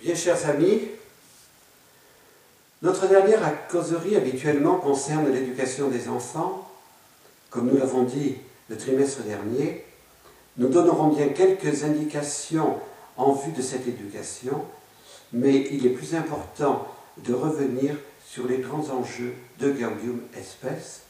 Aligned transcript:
Bien 0.00 0.14
chers 0.14 0.48
amis, 0.48 0.82
notre 2.82 3.08
dernière 3.08 3.66
causerie 3.66 4.14
habituellement 4.14 4.76
concerne 4.76 5.28
l'éducation 5.28 5.88
des 5.88 6.08
enfants. 6.08 6.70
Comme 7.50 7.66
nous 7.66 7.78
l'avons 7.78 8.04
dit 8.04 8.36
le 8.68 8.76
trimestre 8.76 9.22
dernier, 9.24 9.84
nous 10.56 10.68
donnerons 10.68 11.08
bien 11.08 11.30
quelques 11.30 11.82
indications 11.82 12.76
en 13.16 13.32
vue 13.32 13.50
de 13.50 13.60
cette 13.60 13.88
éducation, 13.88 14.64
mais 15.32 15.66
il 15.72 15.84
est 15.84 15.90
plus 15.90 16.14
important 16.14 16.86
de 17.24 17.34
revenir 17.34 17.96
sur 18.24 18.46
les 18.46 18.58
grands 18.58 18.88
enjeux 18.90 19.34
de 19.58 19.70
Gaudium 19.72 20.20
Espèce. 20.38 21.00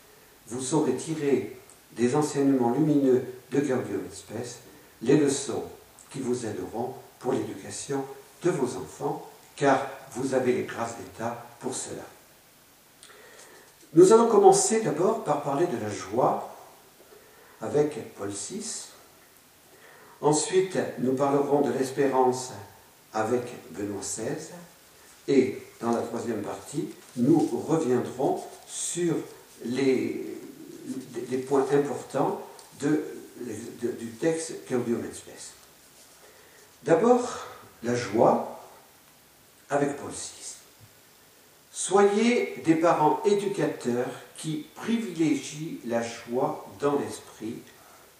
Vous 0.46 0.62
saurez 0.62 0.94
tirer 0.94 1.58
des 1.92 2.14
enseignements 2.14 2.72
lumineux 2.72 3.22
de 3.52 3.58
Gaudium 3.58 4.00
Espèce 4.10 4.60
les 5.02 5.18
leçons 5.18 5.64
qui 6.10 6.20
vous 6.20 6.46
aideront 6.46 6.94
pour 7.18 7.32
l'éducation 7.32 8.02
de 8.42 8.50
vos 8.50 8.76
enfants, 8.76 9.28
car 9.56 9.86
vous 10.12 10.34
avez 10.34 10.52
les 10.52 10.62
grâces 10.64 10.96
d'État 10.96 11.44
pour 11.60 11.74
cela. 11.74 12.02
Nous 13.94 14.12
allons 14.12 14.28
commencer 14.28 14.80
d'abord 14.80 15.24
par 15.24 15.42
parler 15.42 15.66
de 15.66 15.78
la 15.78 15.90
joie 15.90 16.54
avec 17.60 18.14
Paul 18.14 18.28
VI. 18.28 18.88
Ensuite, 20.20 20.78
nous 20.98 21.14
parlerons 21.14 21.62
de 21.62 21.72
l'espérance 21.72 22.52
avec 23.12 23.42
Benoît 23.70 24.00
XVI. 24.00 24.52
Et 25.26 25.62
dans 25.80 25.92
la 25.92 26.02
troisième 26.02 26.42
partie, 26.42 26.88
nous 27.16 27.38
reviendrons 27.66 28.42
sur 28.66 29.14
les, 29.64 30.36
points 31.48 31.66
importants 31.72 32.40
du 32.80 34.06
texte 34.20 34.66
Claudium 34.66 35.04
Espèce. 35.04 35.52
D'abord, 36.84 37.46
la 37.82 37.94
joie 37.94 38.60
avec 39.70 39.96
Paul 39.96 40.10
VI. 40.10 40.56
Soyez 41.72 42.60
des 42.64 42.74
parents 42.74 43.22
éducateurs 43.24 44.10
qui 44.36 44.66
privilégient 44.74 45.80
la 45.86 46.02
joie 46.02 46.66
dans 46.80 46.98
l'esprit 46.98 47.58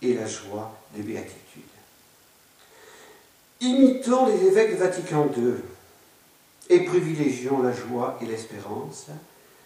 et 0.02 0.14
la 0.14 0.26
joie 0.26 0.72
des 0.94 1.02
béatitudes. 1.02 1.62
Imitons 3.60 4.26
les 4.26 4.46
évêques 4.46 4.78
Vatican 4.78 5.28
II 5.36 5.54
et 6.70 6.84
privilégions 6.84 7.62
la 7.62 7.72
joie 7.72 8.18
et 8.20 8.26
l'espérance 8.26 9.06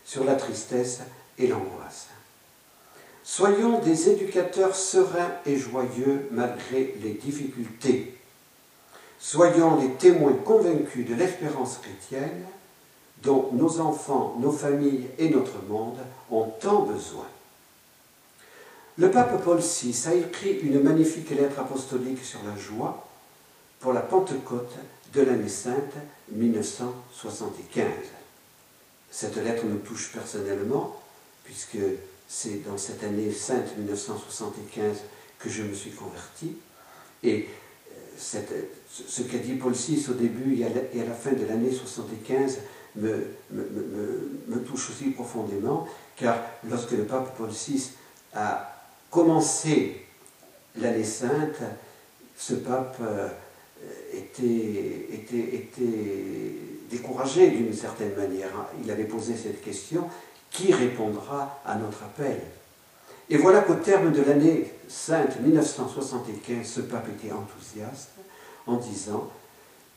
sur 0.04 0.24
la 0.24 0.36
tristesse 0.36 1.00
et 1.38 1.46
l'angoisse. 1.46 2.08
Soyons 3.24 3.80
des 3.80 4.08
éducateurs 4.08 4.74
sereins 4.74 5.32
et 5.46 5.56
joyeux 5.56 6.28
malgré 6.30 6.94
les 7.02 7.12
difficultés. 7.12 8.14
Soyons 9.22 9.80
les 9.80 9.90
témoins 9.90 10.32
convaincus 10.32 11.08
de 11.08 11.14
l'espérance 11.14 11.78
chrétienne 11.78 12.44
dont 13.22 13.50
nos 13.52 13.78
enfants, 13.78 14.36
nos 14.40 14.50
familles 14.50 15.06
et 15.16 15.28
notre 15.28 15.62
monde 15.68 15.98
ont 16.28 16.52
tant 16.60 16.82
besoin. 16.82 17.26
Le 18.98 19.12
pape 19.12 19.44
Paul 19.44 19.60
VI 19.60 19.96
a 20.08 20.14
écrit 20.14 20.58
une 20.62 20.82
magnifique 20.82 21.30
lettre 21.30 21.60
apostolique 21.60 22.24
sur 22.24 22.40
la 22.42 22.60
joie 22.60 23.06
pour 23.78 23.92
la 23.92 24.00
Pentecôte 24.00 24.74
de 25.14 25.22
l'année 25.22 25.48
sainte 25.48 25.94
1975. 26.32 27.86
Cette 29.08 29.36
lettre 29.36 29.64
me 29.66 29.78
touche 29.78 30.10
personnellement, 30.12 31.00
puisque 31.44 31.78
c'est 32.26 32.64
dans 32.66 32.76
cette 32.76 33.04
année 33.04 33.30
sainte 33.30 33.78
1975 33.78 34.96
que 35.38 35.48
je 35.48 35.62
me 35.62 35.74
suis 35.74 35.92
converti. 35.92 36.56
Ce 38.18 39.22
qu'a 39.22 39.38
dit 39.38 39.54
Paul 39.54 39.72
VI 39.72 40.06
au 40.10 40.14
début 40.14 40.60
et 40.60 40.64
à 40.64 41.04
la, 41.04 41.14
fin 41.14 41.32
de 41.32 41.46
l'année 41.46 41.72
75 41.72 42.58
me, 42.96 43.26
touche 44.66 44.90
aussi 44.90 45.10
profondément, 45.10 45.86
car 46.16 46.38
lorsque 46.68 46.92
le 46.92 47.04
pape 47.04 47.36
Paul 47.36 47.50
VI 47.50 47.90
a 48.34 48.74
commencé 49.10 50.06
l'année 50.76 51.04
sainte, 51.04 51.60
ce 52.36 52.54
pape 52.54 52.96
euh, 53.02 53.28
était 54.12 55.08
découragé 56.90 57.50
d'une 57.50 57.72
certaine 57.72 58.14
manière. 58.14 58.50
Il 58.84 58.90
avait 58.90 59.04
posé 59.04 59.34
cette 59.36 59.62
question, 59.62 60.08
qui 60.50 60.72
répondra 60.72 61.60
à 61.64 61.76
notre 61.76 62.02
appel? 62.04 62.40
Et 63.32 63.38
voilà 63.38 63.62
qu'au 63.62 63.76
terme 63.76 64.12
de 64.12 64.20
l'année 64.20 64.70
sainte 64.88 65.40
1975, 65.40 66.66
ce 66.66 66.80
pape 66.82 67.08
était 67.08 67.32
enthousiaste 67.32 68.10
en 68.66 68.76
disant 68.76 69.30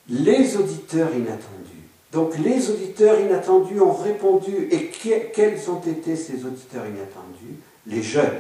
les 0.08 0.56
auditeurs 0.56 1.14
inattendus. 1.14 1.84
Donc 2.14 2.38
les 2.38 2.70
auditeurs 2.70 3.20
inattendus 3.20 3.82
ont 3.82 3.92
répondu. 3.92 4.70
Et 4.72 4.90
quels 5.34 5.70
ont 5.70 5.82
été 5.82 6.16
ces 6.16 6.46
auditeurs 6.46 6.86
inattendus? 6.86 7.60
Les 7.88 8.02
jeunes. 8.02 8.40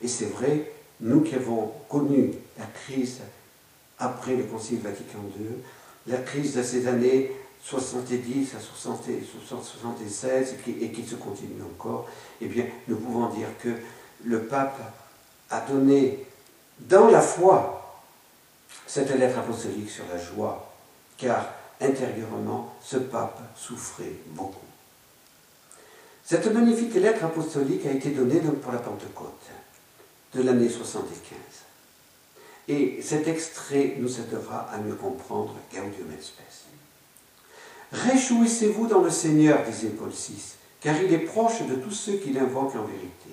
Et 0.00 0.06
c'est 0.06 0.26
vrai, 0.26 0.70
nous 1.00 1.22
qui 1.22 1.34
avons 1.34 1.72
connu 1.88 2.34
la 2.56 2.66
crise 2.66 3.18
après 3.98 4.36
le 4.36 4.44
Concile 4.44 4.78
Vatican 4.78 5.24
II, 5.40 5.56
la 6.06 6.18
crise 6.18 6.54
de 6.54 6.62
ces 6.62 6.86
années 6.86 7.32
70 7.64 8.54
à 8.56 8.60
76 8.60 10.56
et 10.80 10.90
qui, 10.90 11.06
se 11.06 11.14
continue 11.14 11.62
encore, 11.62 12.08
eh 12.40 12.46
bien, 12.46 12.66
nous 12.88 12.96
pouvons 12.96 13.28
dire 13.28 13.48
que 13.60 13.70
le 14.24 14.44
pape 14.44 14.80
a 15.50 15.60
donné 15.60 16.26
dans 16.80 17.08
la 17.08 17.20
foi 17.20 18.02
cette 18.86 19.14
lettre 19.16 19.38
apostolique 19.38 19.90
sur 19.90 20.04
la 20.12 20.18
joie, 20.18 20.74
car 21.16 21.46
intérieurement, 21.80 22.74
ce 22.82 22.96
pape 22.96 23.40
souffrait 23.56 24.16
beaucoup. 24.26 24.66
Cette 26.24 26.52
magnifique 26.52 26.94
lettre 26.94 27.24
apostolique 27.24 27.86
a 27.86 27.92
été 27.92 28.10
donnée 28.10 28.40
pour 28.40 28.72
la 28.72 28.78
Pentecôte 28.78 29.50
de 30.34 30.42
l'année 30.42 30.68
75. 30.68 31.38
Et 32.68 33.02
cet 33.02 33.28
extrait 33.28 33.96
nous 33.98 34.20
aidera 34.20 34.68
à 34.70 34.78
mieux 34.78 34.94
comprendre 34.94 35.56
Gaudium 35.72 36.12
Espèce. 36.18 36.71
Réjouissez-vous 37.92 38.86
dans 38.86 39.02
le 39.02 39.10
Seigneur, 39.10 39.62
disait 39.64 39.88
Paul 39.88 40.10
VI, 40.10 40.54
car 40.80 41.00
il 41.02 41.12
est 41.12 41.18
proche 41.18 41.62
de 41.62 41.74
tous 41.74 41.90
ceux 41.90 42.14
qui 42.14 42.32
l'invoquent 42.32 42.76
en 42.76 42.84
vérité. 42.84 43.30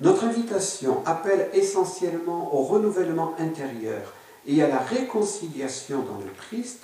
Notre 0.00 0.24
invitation 0.24 1.02
appelle 1.06 1.48
essentiellement 1.54 2.54
au 2.54 2.64
renouvellement 2.64 3.34
intérieur 3.38 4.12
et 4.46 4.62
à 4.62 4.68
la 4.68 4.78
réconciliation 4.78 6.00
dans 6.02 6.18
le 6.18 6.30
Christ. 6.36 6.80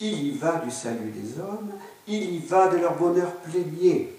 Il 0.00 0.26
y 0.26 0.30
va 0.32 0.56
du 0.64 0.70
salut 0.70 1.10
des 1.10 1.40
hommes, 1.40 1.70
il 2.08 2.34
y 2.34 2.38
va 2.38 2.68
de 2.68 2.78
leur 2.78 2.96
bonheur 2.96 3.30
plénier. 3.48 4.16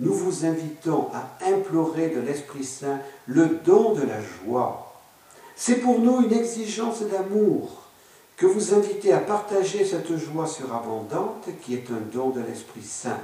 Nous 0.00 0.12
vous 0.12 0.44
invitons 0.44 1.08
à 1.14 1.38
implorer 1.46 2.08
de 2.08 2.20
l'Esprit 2.20 2.64
Saint 2.64 3.00
le 3.26 3.60
don 3.64 3.94
de 3.94 4.02
la 4.02 4.20
joie 4.20 4.88
c'est 5.60 5.80
pour 5.80 5.98
nous 5.98 6.22
une 6.22 6.32
exigence 6.32 7.02
d'amour 7.02 7.87
que 8.38 8.46
vous 8.46 8.72
invitez 8.72 9.12
à 9.12 9.18
partager 9.18 9.84
cette 9.84 10.16
joie 10.16 10.46
surabondante 10.46 11.48
qui 11.60 11.74
est 11.74 11.90
un 11.90 12.00
don 12.12 12.30
de 12.30 12.40
l'Esprit 12.40 12.84
Saint. 12.84 13.20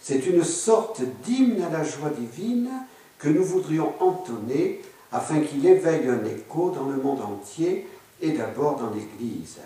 C'est 0.00 0.24
une 0.24 0.44
sorte 0.44 1.02
d'hymne 1.24 1.62
à 1.62 1.68
la 1.68 1.82
joie 1.82 2.10
divine 2.10 2.70
que 3.18 3.28
nous 3.28 3.44
voudrions 3.44 3.92
entonner 3.98 4.82
afin 5.10 5.40
qu'il 5.40 5.66
éveille 5.66 6.08
un 6.08 6.24
écho 6.24 6.70
dans 6.70 6.86
le 6.86 6.96
monde 6.96 7.20
entier 7.20 7.88
et 8.22 8.30
d'abord 8.30 8.76
dans 8.76 8.90
l'Église. 8.90 9.58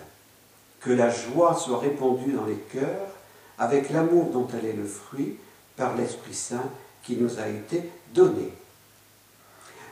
Que 0.81 0.91
la 0.91 1.11
joie 1.11 1.55
soit 1.55 1.79
répandue 1.79 2.33
dans 2.33 2.47
les 2.47 2.59
cœurs 2.73 3.11
avec 3.59 3.91
l'amour 3.91 4.31
dont 4.31 4.49
elle 4.59 4.67
est 4.67 4.73
le 4.73 4.87
fruit 4.87 5.37
par 5.77 5.95
l'Esprit 5.95 6.35
Saint 6.35 6.71
qui 7.03 7.17
nous 7.17 7.39
a 7.39 7.49
été 7.49 7.91
donné. 8.15 8.51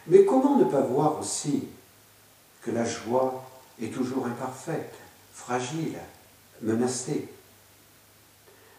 Mais 0.06 0.24
comment 0.24 0.56
ne 0.56 0.64
pas 0.64 0.80
voir 0.80 1.20
aussi 1.20 1.68
que 2.62 2.70
la 2.70 2.86
joie 2.86 3.44
est 3.84 3.90
toujours 3.90 4.26
imparfaite, 4.26 4.94
fragile, 5.32 5.98
menacée. 6.62 7.28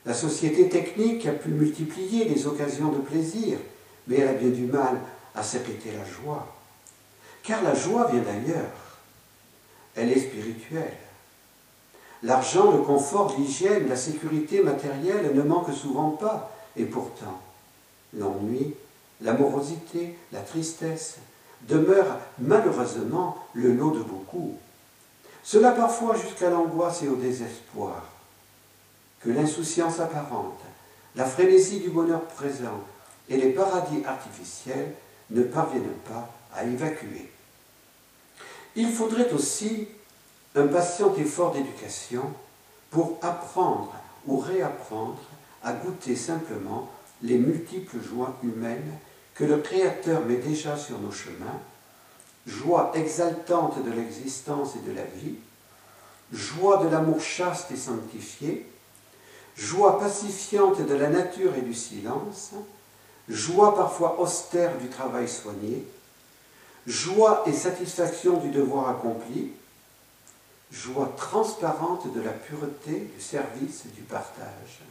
La 0.06 0.14
société 0.14 0.70
technique 0.70 1.26
a 1.26 1.32
pu 1.32 1.50
multiplier 1.50 2.26
les 2.26 2.46
occasions 2.46 2.92
de 2.92 3.00
plaisir, 3.00 3.58
mais 4.08 4.18
elle 4.18 4.28
a 4.28 4.34
bien 4.34 4.50
du 4.50 4.66
mal 4.66 5.00
à 5.36 5.44
s'arrêter 5.44 5.92
la 5.92 6.06
joie. 6.06 6.48
Car 7.44 7.62
la 7.64 7.74
joie 7.74 8.10
vient 8.12 8.22
d'ailleurs. 8.22 8.72
Elle 9.96 10.12
est 10.12 10.20
spirituelle. 10.20 10.98
L'argent, 12.24 12.72
le 12.72 12.80
confort, 12.80 13.36
l'hygiène, 13.38 13.90
la 13.90 13.96
sécurité 13.96 14.64
matérielle 14.64 15.36
ne 15.36 15.42
manquent 15.42 15.74
souvent 15.74 16.12
pas. 16.12 16.52
Et 16.78 16.86
pourtant, 16.86 17.42
l'ennui, 18.18 18.74
l'amorosité, 19.22 20.18
la 20.32 20.40
tristesse, 20.40 21.18
demeure 21.68 22.18
malheureusement 22.40 23.38
le 23.54 23.74
lot 23.74 23.92
de 23.92 24.04
beaucoup. 24.04 24.58
Cela 25.44 25.72
parfois 25.72 26.16
jusqu'à 26.16 26.50
l'angoisse 26.50 27.04
et 27.04 27.10
au 27.10 27.16
désespoir. 27.16 28.10
Que 29.22 29.30
l'insouciance 29.30 30.00
apparente, 30.00 30.60
la 31.16 31.26
frénésie 31.26 31.80
du 31.80 31.90
bonheur 31.90 32.22
présent 32.22 32.82
et 33.30 33.38
les 33.38 33.52
paradis 33.52 34.04
artificiels 34.06 34.94
ne 35.30 35.44
parviennent 35.44 36.00
pas 36.08 36.30
à 36.56 36.64
évacuer. 36.64 37.30
Il 38.76 38.92
faudrait 38.92 39.32
aussi 39.32 39.88
un 40.56 40.68
patient 40.68 41.14
effort 41.16 41.52
d'éducation 41.52 42.24
pour 42.90 43.18
apprendre 43.22 43.94
ou 44.28 44.38
réapprendre 44.38 45.22
à 45.64 45.74
goûter 45.74 46.16
simplement 46.16 46.90
les 47.22 47.38
multiples 47.38 48.02
joies 48.02 48.36
humaines 48.44 48.98
que 49.36 49.44
le 49.44 49.58
Créateur 49.58 50.26
met 50.26 50.36
déjà 50.36 50.78
sur 50.78 51.00
nos 51.00 51.12
chemins, 51.12 51.60
joie 52.46 52.92
exaltante 52.96 53.84
de 53.84 53.92
l'existence 53.92 54.76
et 54.76 54.90
de 54.90 54.96
la 54.96 55.04
vie, 55.04 55.36
joie 56.32 56.84
de 56.84 56.90
l'amour 56.90 57.22
chaste 57.22 57.72
et 57.72 57.78
sanctifié, 57.78 58.66
joie 59.56 60.00
pacifiante 60.00 60.82
de 60.82 60.94
la 60.94 61.10
nature 61.10 61.56
et 61.56 61.62
du 61.62 61.74
silence, 61.74 62.52
joie 63.30 63.76
parfois 63.76 64.20
austère 64.20 64.78
du 64.78 64.90
travail 64.90 65.30
soigné, 65.30 65.86
joie 66.88 67.44
et 67.46 67.54
satisfaction 67.54 68.38
du 68.38 68.50
devoir 68.50 68.90
accompli, 68.90 69.52
joie 70.72 71.14
transparente 71.16 72.12
de 72.14 72.22
la 72.22 72.32
pureté, 72.32 73.12
du 73.16 73.22
service 73.22 73.84
et 73.86 73.96
du 73.96 74.02
partage, 74.02 74.82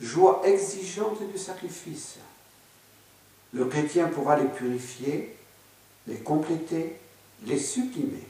joie 0.00 0.42
exigeante 0.44 1.22
du 1.32 1.38
sacrifice. 1.38 2.16
Le 3.52 3.64
chrétien 3.64 4.08
pourra 4.08 4.36
les 4.36 4.48
purifier, 4.48 5.36
les 6.06 6.16
compléter, 6.16 6.98
les 7.46 7.58
sublimer. 7.58 8.26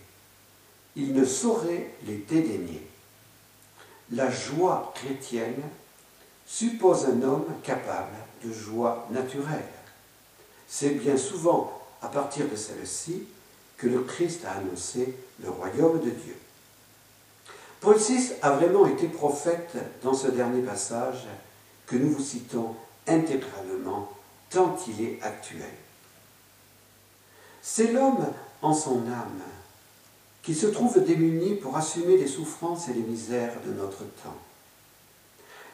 Il 0.96 1.12
ne 1.12 1.24
saurait 1.24 1.90
les 2.06 2.16
dédaigner. 2.16 2.82
La 4.12 4.30
joie 4.30 4.92
chrétienne 4.94 5.62
suppose 6.46 7.06
un 7.06 7.22
homme 7.22 7.46
capable 7.62 8.16
de 8.44 8.52
joie 8.52 9.08
naturelle. 9.10 9.64
C'est 10.68 10.90
bien 10.90 11.16
souvent 11.16 11.82
à 12.02 12.08
partir 12.08 12.48
de 12.48 12.56
celle-ci 12.56 13.24
que 13.76 13.86
le 13.86 14.02
Christ 14.02 14.44
a 14.44 14.52
annoncé 14.52 15.16
le 15.42 15.50
royaume 15.50 16.00
de 16.00 16.10
Dieu. 16.10 16.36
Paul 17.80 17.96
VI 17.96 18.32
a 18.40 18.52
vraiment 18.52 18.86
été 18.86 19.08
prophète 19.08 19.76
dans 20.02 20.14
ce 20.14 20.28
dernier 20.28 20.62
passage 20.62 21.26
que 21.86 21.96
nous 21.96 22.10
vous 22.12 22.22
citons 22.22 22.74
intégralement 23.06 24.10
tant 24.48 24.76
il 24.88 25.04
est 25.04 25.22
actuel. 25.22 25.70
C'est 27.66 27.92
l'homme 27.92 28.26
en 28.60 28.74
son 28.74 29.06
âme 29.06 29.40
qui 30.42 30.54
se 30.54 30.66
trouve 30.66 31.02
démuni 31.02 31.54
pour 31.54 31.78
assumer 31.78 32.18
les 32.18 32.26
souffrances 32.26 32.90
et 32.90 32.92
les 32.92 33.00
misères 33.00 33.54
de 33.66 33.72
notre 33.72 34.04
temps. 34.22 34.36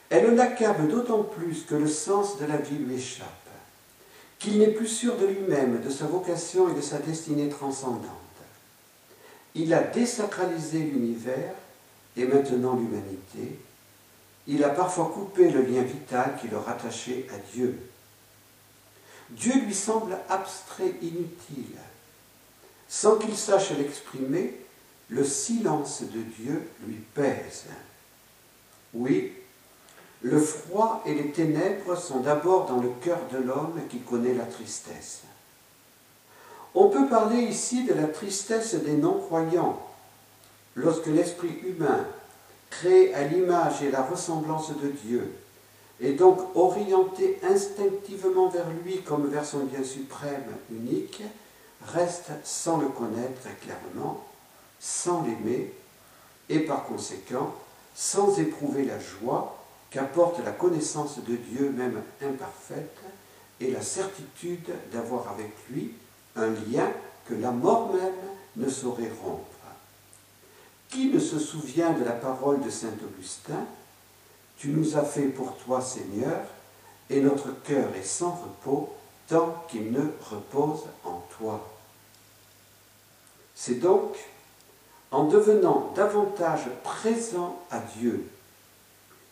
Elle 0.09 0.37
l'accable 0.37 0.87
d'autant 0.87 1.25
plus 1.25 1.65
que 1.65 1.75
le 1.75 1.89
sens 1.89 2.39
de 2.39 2.47
la 2.47 2.59
vie 2.59 2.79
lui 2.79 2.95
échappe, 2.95 3.27
qu'il 4.39 4.61
n'est 4.61 4.69
plus 4.69 4.87
sûr 4.87 5.17
de 5.17 5.27
lui-même, 5.27 5.81
de 5.81 5.91
sa 5.91 6.07
vocation 6.07 6.69
et 6.69 6.75
de 6.75 6.81
sa 6.81 6.99
destinée 6.99 7.49
transcendante. 7.49 8.05
Il 9.57 9.75
a 9.75 9.83
désacralisé 9.83 10.79
l'univers 10.79 11.55
et 12.17 12.25
maintenant 12.25 12.77
l'humanité. 12.77 13.59
Il 14.47 14.63
a 14.63 14.69
parfois 14.69 15.11
coupé 15.13 15.51
le 15.51 15.63
lien 15.63 15.83
vital 15.83 16.39
qui 16.41 16.47
le 16.47 16.59
rattachait 16.59 17.27
à 17.35 17.53
Dieu. 17.53 17.90
Dieu 19.31 19.55
lui 19.65 19.75
semble 19.75 20.19
abstrait, 20.29 20.95
inutile. 21.03 21.79
Sans 22.89 23.17
qu'il 23.17 23.37
sache 23.37 23.71
l'exprimer, 23.71 24.61
le 25.09 25.25
silence 25.25 26.03
de 26.03 26.21
Dieu 26.21 26.69
lui 26.87 26.97
pèse. 27.15 27.65
Oui, 28.95 29.33
le 30.23 30.41
froid 30.41 31.03
et 31.07 31.15
les 31.15 31.31
ténèbres 31.31 31.97
sont 31.97 32.21
d'abord 32.21 32.67
dans 32.67 32.81
le 32.81 32.91
cœur 33.01 33.19
de 33.33 33.39
l'homme 33.39 33.81
qui 33.89 34.01
connaît 34.01 34.35
la 34.35 34.45
tristesse. 34.45 35.21
On 36.75 36.89
peut 36.89 37.09
parler 37.09 37.43
ici 37.43 37.85
de 37.85 37.95
la 37.95 38.07
tristesse 38.07 38.75
des 38.75 38.93
non-croyants, 38.93 39.81
lorsque 40.75 41.07
l'esprit 41.07 41.59
humain, 41.65 42.07
créé 42.69 43.15
à 43.15 43.25
l'image 43.25 43.83
et 43.83 43.91
la 43.91 44.03
ressemblance 44.03 44.71
de 44.77 44.89
Dieu, 44.89 45.33
est 46.01 46.13
donc 46.13 46.39
orienté 46.55 47.39
instinctivement 47.43 48.49
vers 48.49 48.69
lui 48.85 49.03
comme 49.03 49.29
vers 49.29 49.45
son 49.45 49.65
bien 49.65 49.85
suprême 49.85 50.57
unique, 50.71 51.23
reste 51.83 52.31
sans 52.45 52.79
le 52.79 52.89
connaître 52.89 53.49
clairement, 53.63 54.25
sans 54.79 55.23
l'aimer, 55.23 55.73
et 56.49 56.61
par 56.61 56.85
conséquent 56.85 57.55
sans 57.95 58.39
éprouver 58.39 58.85
la 58.85 58.99
joie 58.99 59.57
qu'apporte 59.91 60.45
la 60.45 60.53
connaissance 60.53 61.19
de 61.19 61.37
Dieu 61.37 61.71
même 61.71 62.03
imparfaite 62.23 62.97
et 63.61 63.71
la 63.71 63.83
certitude 63.83 64.73
d'avoir 64.93 65.29
avec 65.33 65.53
lui 65.71 65.93
un 66.37 66.49
lien 66.49 66.91
que 67.27 67.35
la 67.35 67.51
mort 67.51 67.93
même 67.93 68.13
ne 68.57 68.69
saurait 68.69 69.13
rompre. 69.23 69.45
Qui 70.89 71.11
ne 71.11 71.19
se 71.19 71.39
souvient 71.39 71.93
de 71.93 72.05
la 72.05 72.13
parole 72.13 72.63
de 72.63 72.71
Saint 72.71 72.89
Augustin 73.05 73.67
Tu 74.61 74.69
nous 74.69 74.99
as 74.99 75.05
fait 75.05 75.29
pour 75.29 75.57
toi, 75.57 75.81
Seigneur, 75.81 76.43
et 77.09 77.23
notre 77.23 77.49
cœur 77.63 77.89
est 77.97 78.05
sans 78.05 78.33
repos 78.33 78.91
tant 79.27 79.65
qu'il 79.71 79.91
ne 79.91 80.03
repose 80.31 80.83
en 81.03 81.23
toi. 81.39 81.67
C'est 83.55 83.81
donc 83.81 84.19
en 85.11 85.25
devenant 85.25 85.93
davantage 85.97 86.67
présent 86.85 87.59
à 87.71 87.79
Dieu, 87.99 88.29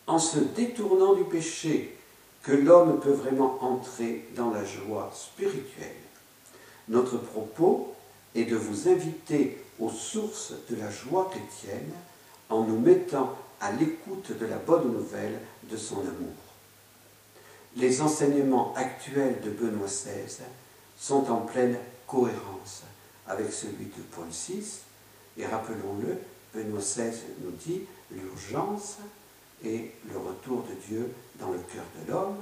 en 0.06 0.18
se 0.18 0.38
détournant 0.38 1.12
du 1.12 1.24
péché, 1.24 1.94
que 2.42 2.52
l'homme 2.52 2.98
peut 2.98 3.12
vraiment 3.12 3.58
entrer 3.62 4.26
dans 4.34 4.50
la 4.50 4.64
joie 4.64 5.10
spirituelle. 5.12 5.92
Notre 6.88 7.18
propos 7.18 7.92
est 8.34 8.46
de 8.46 8.56
vous 8.56 8.88
inviter 8.88 9.62
aux 9.78 9.90
sources 9.90 10.54
de 10.70 10.76
la 10.76 10.90
joie 10.90 11.28
chrétienne 11.30 11.92
en 12.48 12.62
nous 12.62 12.78
mettant 12.78 13.36
à 13.60 13.72
l'écoute 13.72 14.36
de 14.38 14.46
la 14.46 14.56
bonne 14.56 14.92
nouvelle 14.92 15.38
de 15.64 15.76
son 15.76 16.00
amour. 16.00 16.34
Les 17.76 18.00
enseignements 18.00 18.74
actuels 18.74 19.40
de 19.42 19.50
Benoît 19.50 19.86
XVI 19.86 20.44
sont 20.98 21.30
en 21.30 21.40
pleine 21.40 21.76
cohérence 22.06 22.82
avec 23.26 23.52
celui 23.52 23.86
de 23.86 24.02
Paul 24.14 24.26
VI, 24.30 24.64
et 25.36 25.46
rappelons-le, 25.46 26.18
Benoît 26.54 26.80
XVI 26.80 27.12
nous 27.42 27.52
dit 27.52 27.82
l'urgence 28.10 28.96
et 29.64 29.92
le 30.10 30.18
retour 30.18 30.62
de 30.62 30.74
Dieu 30.86 31.12
dans 31.38 31.50
le 31.50 31.58
cœur 31.58 31.84
de 32.00 32.10
l'homme, 32.10 32.38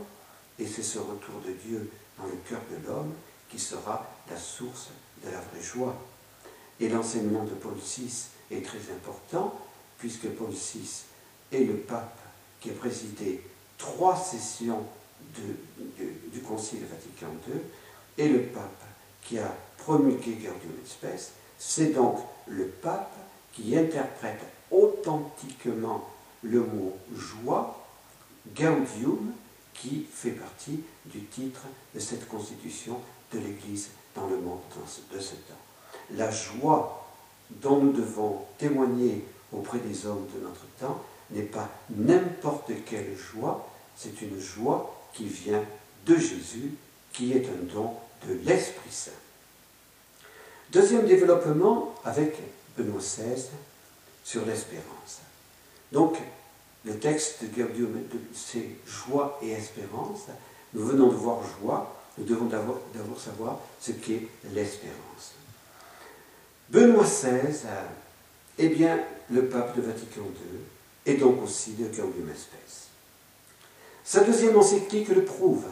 et 0.59 0.67
c'est 0.67 0.83
ce 0.83 0.99
retour 0.99 1.41
de 1.47 1.53
Dieu 1.53 1.91
dans 2.19 2.27
le 2.27 2.37
cœur 2.49 2.61
de 2.71 2.87
l'homme 2.87 3.12
qui 3.51 3.59
sera 3.59 4.07
la 4.31 4.37
source 4.37 4.91
de 5.25 5.31
la 5.31 5.41
vraie 5.41 5.62
joie. 5.62 5.97
Et 6.81 6.89
l'enseignement 6.89 7.45
de 7.45 7.51
Paul 7.51 7.75
VI 7.75 8.29
est 8.51 8.65
très 8.65 8.79
important, 8.95 9.59
puisque 9.99 10.29
Paul 10.29 10.51
VI 10.51 11.05
est 11.53 11.65
le 11.65 11.77
pape 11.77 12.19
qui 12.61 12.71
a 12.71 12.75
présidé 12.75 13.43
trois 13.79 14.17
sessions 14.17 14.85
du 16.33 16.41
Concile 16.41 16.85
Vatican 16.91 17.33
II, 17.49 17.61
et 18.19 18.29
le 18.29 18.43
pape 18.45 18.83
qui 19.23 19.38
a 19.38 19.55
promulgué 19.79 20.33
Gaudium 20.33 20.73
et 20.83 20.88
Spes, 20.88 21.33
c'est 21.59 21.93
donc 21.93 22.19
le 22.47 22.67
pape 22.67 23.15
qui 23.53 23.76
interprète 23.76 24.41
authentiquement 24.71 26.09
le 26.43 26.61
mot 26.61 26.97
joie, 27.15 27.87
Gaudium, 28.55 29.33
qui 29.75 30.07
fait 30.11 30.31
partie 30.31 30.81
du 31.05 31.25
titre 31.25 31.62
de 31.95 32.00
cette 32.00 32.29
constitution 32.29 33.00
de 33.33 33.38
l'Église 33.38 33.91
dans 34.15 34.26
le 34.26 34.38
monde 34.38 34.61
de 35.12 35.21
ce 35.21 35.33
temps. 35.33 35.62
La 36.12 36.31
joie 36.31 37.07
dont 37.50 37.81
nous 37.83 37.93
devons 37.93 38.45
témoigner 38.59 39.25
auprès 39.53 39.79
des 39.79 40.07
hommes 40.07 40.26
de 40.35 40.41
notre 40.43 40.67
temps 40.81 41.03
n'est 41.31 41.43
pas 41.43 41.69
n'importe 41.91 42.71
quelle 42.85 43.17
joie, 43.17 43.69
c'est 43.97 44.23
une 44.23 44.38
joie 44.38 44.95
qui 45.12 45.25
vient 45.25 45.65
de 46.05 46.17
Jésus, 46.17 46.73
qui 47.12 47.33
est 47.33 47.47
un 47.47 47.75
don 47.75 47.95
de 48.26 48.35
l'Esprit 48.45 48.91
Saint. 48.91 49.11
Deuxième 50.71 51.07
développement 51.07 51.95
avec 52.05 52.37
Benoît 52.76 53.00
XVI 53.00 53.47
sur 54.25 54.45
l'espérance. 54.45 55.21
Donc, 55.93 56.17
le 56.85 56.99
texte 56.99 57.43
de 57.43 57.62
Gaudium, 57.62 58.00
c'est 58.35 58.69
joie 58.87 59.38
et 59.43 59.50
espérance. 59.53 60.26
Nous 60.75 60.85
venons 60.85 61.09
de 61.09 61.15
voir 61.15 61.41
joie, 61.61 61.97
nous 62.19 62.25
devons 62.25 62.47
d'abord 62.47 63.21
savoir 63.21 63.59
ce 63.81 63.93
qu'est 63.93 64.26
l'espérance. 64.53 65.33
Benoît 66.69 67.05
XVI 67.05 67.67
est 68.59 68.69
bien 68.69 69.01
le 69.31 69.47
pape 69.47 69.77
de 69.77 69.83
Vatican 69.83 70.23
II 70.23 70.61
et 71.07 71.17
donc 71.17 71.43
aussi 71.43 71.73
de 71.73 71.85
Gaudium 71.85 72.31
Spes. 72.35 72.89
Sa 74.05 74.25
deuxième 74.25 74.57
encyclique 74.57 75.09
le 75.09 75.25
prouve. 75.25 75.67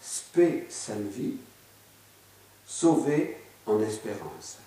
Spe 0.00 0.68
salvi, 0.68 1.36
sauvé 2.66 3.36
en 3.66 3.80
espérance. 3.80 4.58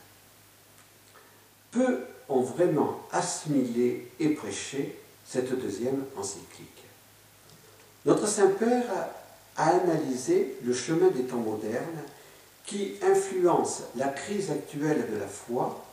Peu 1.71 2.05
ont 2.29 2.41
vraiment 2.41 3.01
assimilé 3.11 4.09
et 4.19 4.29
prêché 4.29 4.97
cette 5.27 5.59
deuxième 5.59 6.05
encyclique. 6.15 6.83
Notre 8.05 8.27
Saint-Père 8.27 8.85
a 9.57 9.69
analysé 9.69 10.55
le 10.63 10.73
chemin 10.73 11.09
des 11.09 11.23
temps 11.23 11.37
modernes 11.37 12.01
qui 12.65 12.93
influence 13.01 13.83
la 13.95 14.07
crise 14.07 14.51
actuelle 14.51 15.07
de 15.11 15.17
la 15.17 15.27
foi 15.27 15.84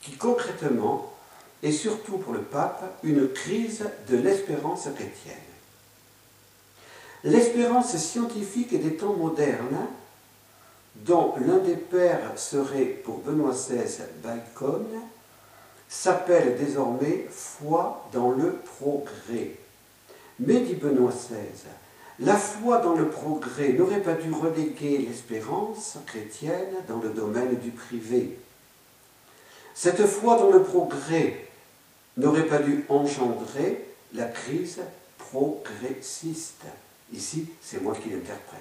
qui 0.00 0.12
concrètement 0.12 1.12
est 1.62 1.72
surtout 1.72 2.18
pour 2.18 2.32
le 2.32 2.40
pape 2.40 2.98
une 3.02 3.28
crise 3.28 3.84
de 4.08 4.16
l'espérance 4.16 4.88
chrétienne. 4.94 5.36
L'espérance 7.22 7.96
scientifique 7.96 8.80
des 8.80 8.96
temps 8.96 9.12
modernes, 9.12 9.86
dont 10.96 11.34
l'un 11.46 11.58
des 11.58 11.76
pères 11.76 12.32
serait 12.36 12.84
pour 12.84 13.18
Benoît 13.18 13.52
XVI 13.52 14.04
Bacon, 14.22 14.86
s'appelle 15.88 16.56
désormais 16.56 17.26
foi 17.30 18.08
dans 18.12 18.30
le 18.30 18.52
progrès. 18.52 19.56
Mais, 20.38 20.60
dit 20.60 20.74
Benoît 20.74 21.10
XVI, 21.10 21.68
la 22.20 22.36
foi 22.36 22.78
dans 22.78 22.94
le 22.94 23.08
progrès 23.08 23.72
n'aurait 23.72 24.02
pas 24.02 24.14
dû 24.14 24.32
reléguer 24.32 24.98
l'espérance 24.98 25.98
chrétienne 26.06 26.74
dans 26.88 26.98
le 26.98 27.10
domaine 27.10 27.56
du 27.56 27.70
privé. 27.70 28.38
Cette 29.74 30.06
foi 30.06 30.36
dans 30.38 30.50
le 30.50 30.62
progrès 30.62 31.46
n'aurait 32.16 32.46
pas 32.46 32.58
dû 32.58 32.84
engendrer 32.88 33.84
la 34.14 34.26
crise 34.26 34.80
progressiste. 35.18 36.64
Ici, 37.12 37.46
c'est 37.62 37.82
moi 37.82 37.94
qui 37.94 38.10
l'interprète. 38.10 38.60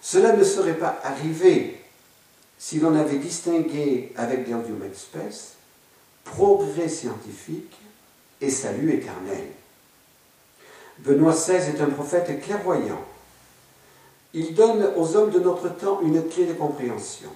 Cela 0.00 0.36
ne 0.36 0.44
serait 0.44 0.78
pas 0.78 1.00
arrivé 1.02 1.80
si 2.58 2.78
l'on 2.78 2.94
avait 2.94 3.18
distingué 3.18 4.12
avec 4.16 4.48
Gaudium 4.48 4.80
Spes 4.94 5.54
progrès 6.24 6.88
scientifique 6.88 7.76
et 8.40 8.50
salut 8.50 8.94
éternel. 8.94 9.44
Benoît 10.98 11.32
XVI 11.32 11.54
est 11.54 11.80
un 11.80 11.90
prophète 11.90 12.42
clairvoyant. 12.42 13.04
Il 14.32 14.54
donne 14.54 14.90
aux 14.96 15.16
hommes 15.16 15.30
de 15.30 15.40
notre 15.40 15.68
temps 15.68 16.00
une 16.02 16.26
clé 16.28 16.46
de 16.46 16.54
compréhension. 16.54 17.30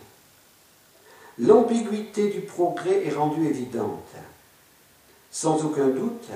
L'ambiguïté 1.41 2.31
du 2.31 2.41
progrès 2.41 3.07
est 3.07 3.15
rendue 3.15 3.47
évidente. 3.47 4.13
Sans 5.31 5.65
aucun 5.65 5.89
doute, 5.89 6.29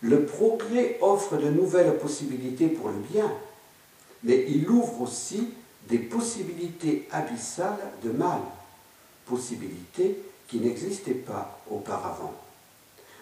le 0.00 0.24
progrès 0.24 0.98
offre 1.00 1.36
de 1.36 1.48
nouvelles 1.48 1.96
possibilités 1.98 2.68
pour 2.68 2.88
le 2.88 2.98
bien, 3.12 3.30
mais 4.24 4.46
il 4.48 4.68
ouvre 4.68 5.02
aussi 5.02 5.48
des 5.88 5.98
possibilités 5.98 7.06
abyssales 7.12 7.92
de 8.02 8.10
mal, 8.10 8.40
possibilités 9.26 10.18
qui 10.48 10.58
n'existaient 10.58 11.12
pas 11.12 11.60
auparavant. 11.70 12.34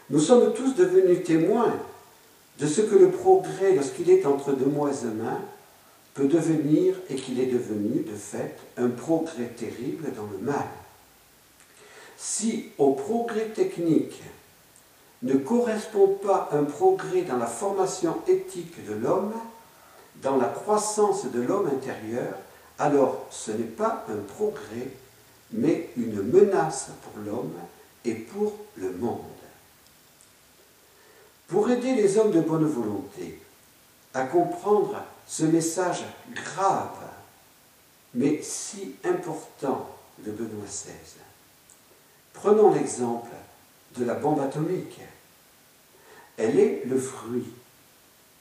Nous 0.08 0.20
sommes 0.20 0.54
tous 0.54 0.74
devenus 0.74 1.24
témoins 1.24 1.74
de 2.58 2.66
ce 2.66 2.80
que 2.80 2.94
le 2.94 3.10
progrès, 3.10 3.74
lorsqu'il 3.74 4.08
est 4.10 4.24
entre 4.24 4.52
deux 4.52 4.70
mains, 4.70 5.40
peut 6.14 6.28
devenir 6.28 6.94
et 7.10 7.16
qu'il 7.16 7.40
est 7.40 7.46
devenu 7.46 8.00
de 8.00 8.14
fait 8.14 8.56
un 8.78 8.88
progrès 8.88 9.48
terrible 9.48 10.12
dans 10.16 10.26
le 10.32 10.38
mal. 10.38 10.64
Si 12.16 12.70
au 12.78 12.92
progrès 12.92 13.48
technique 13.48 14.22
ne 15.22 15.34
correspond 15.34 16.18
pas 16.22 16.48
un 16.52 16.64
progrès 16.64 17.22
dans 17.22 17.36
la 17.36 17.46
formation 17.46 18.16
éthique 18.26 18.86
de 18.86 18.94
l'homme, 18.94 19.34
dans 20.22 20.36
la 20.36 20.48
croissance 20.48 21.26
de 21.26 21.40
l'homme 21.40 21.68
intérieur, 21.68 22.34
alors 22.78 23.26
ce 23.30 23.50
n'est 23.50 23.64
pas 23.64 24.04
un 24.08 24.22
progrès, 24.34 24.88
mais 25.52 25.90
une 25.96 26.22
menace 26.22 26.88
pour 27.02 27.22
l'homme 27.22 27.54
et 28.04 28.14
pour 28.14 28.54
le 28.76 28.92
monde. 28.92 29.20
Pour 31.48 31.70
aider 31.70 31.94
les 31.94 32.18
hommes 32.18 32.32
de 32.32 32.40
bonne 32.40 32.66
volonté 32.66 33.40
à 34.14 34.24
comprendre 34.24 35.02
ce 35.26 35.44
message 35.44 36.04
grave, 36.32 36.98
mais 38.14 38.40
si 38.42 38.94
important 39.04 39.88
de 40.18 40.32
Benoît 40.32 40.64
XVI, 40.66 41.25
prenons 42.36 42.72
l'exemple 42.72 43.30
de 43.96 44.04
la 44.04 44.14
bombe 44.14 44.40
atomique. 44.40 45.00
Elle 46.36 46.58
est 46.60 46.82
le 46.86 46.98
fruit 46.98 47.52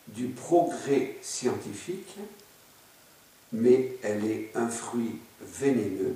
du 0.09 0.27
progrès 0.27 1.17
scientifique, 1.21 2.17
mais 3.51 3.97
elle 4.03 4.25
est 4.25 4.51
un 4.55 4.67
fruit 4.67 5.19
vénéneux. 5.41 6.15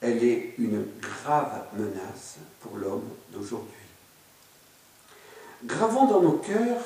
Elle 0.00 0.22
est 0.22 0.54
une 0.58 0.86
grave 1.00 1.64
menace 1.74 2.36
pour 2.60 2.76
l'homme 2.76 3.08
d'aujourd'hui. 3.32 3.72
Gravons 5.64 6.06
dans 6.06 6.20
nos 6.20 6.38
cœurs 6.38 6.82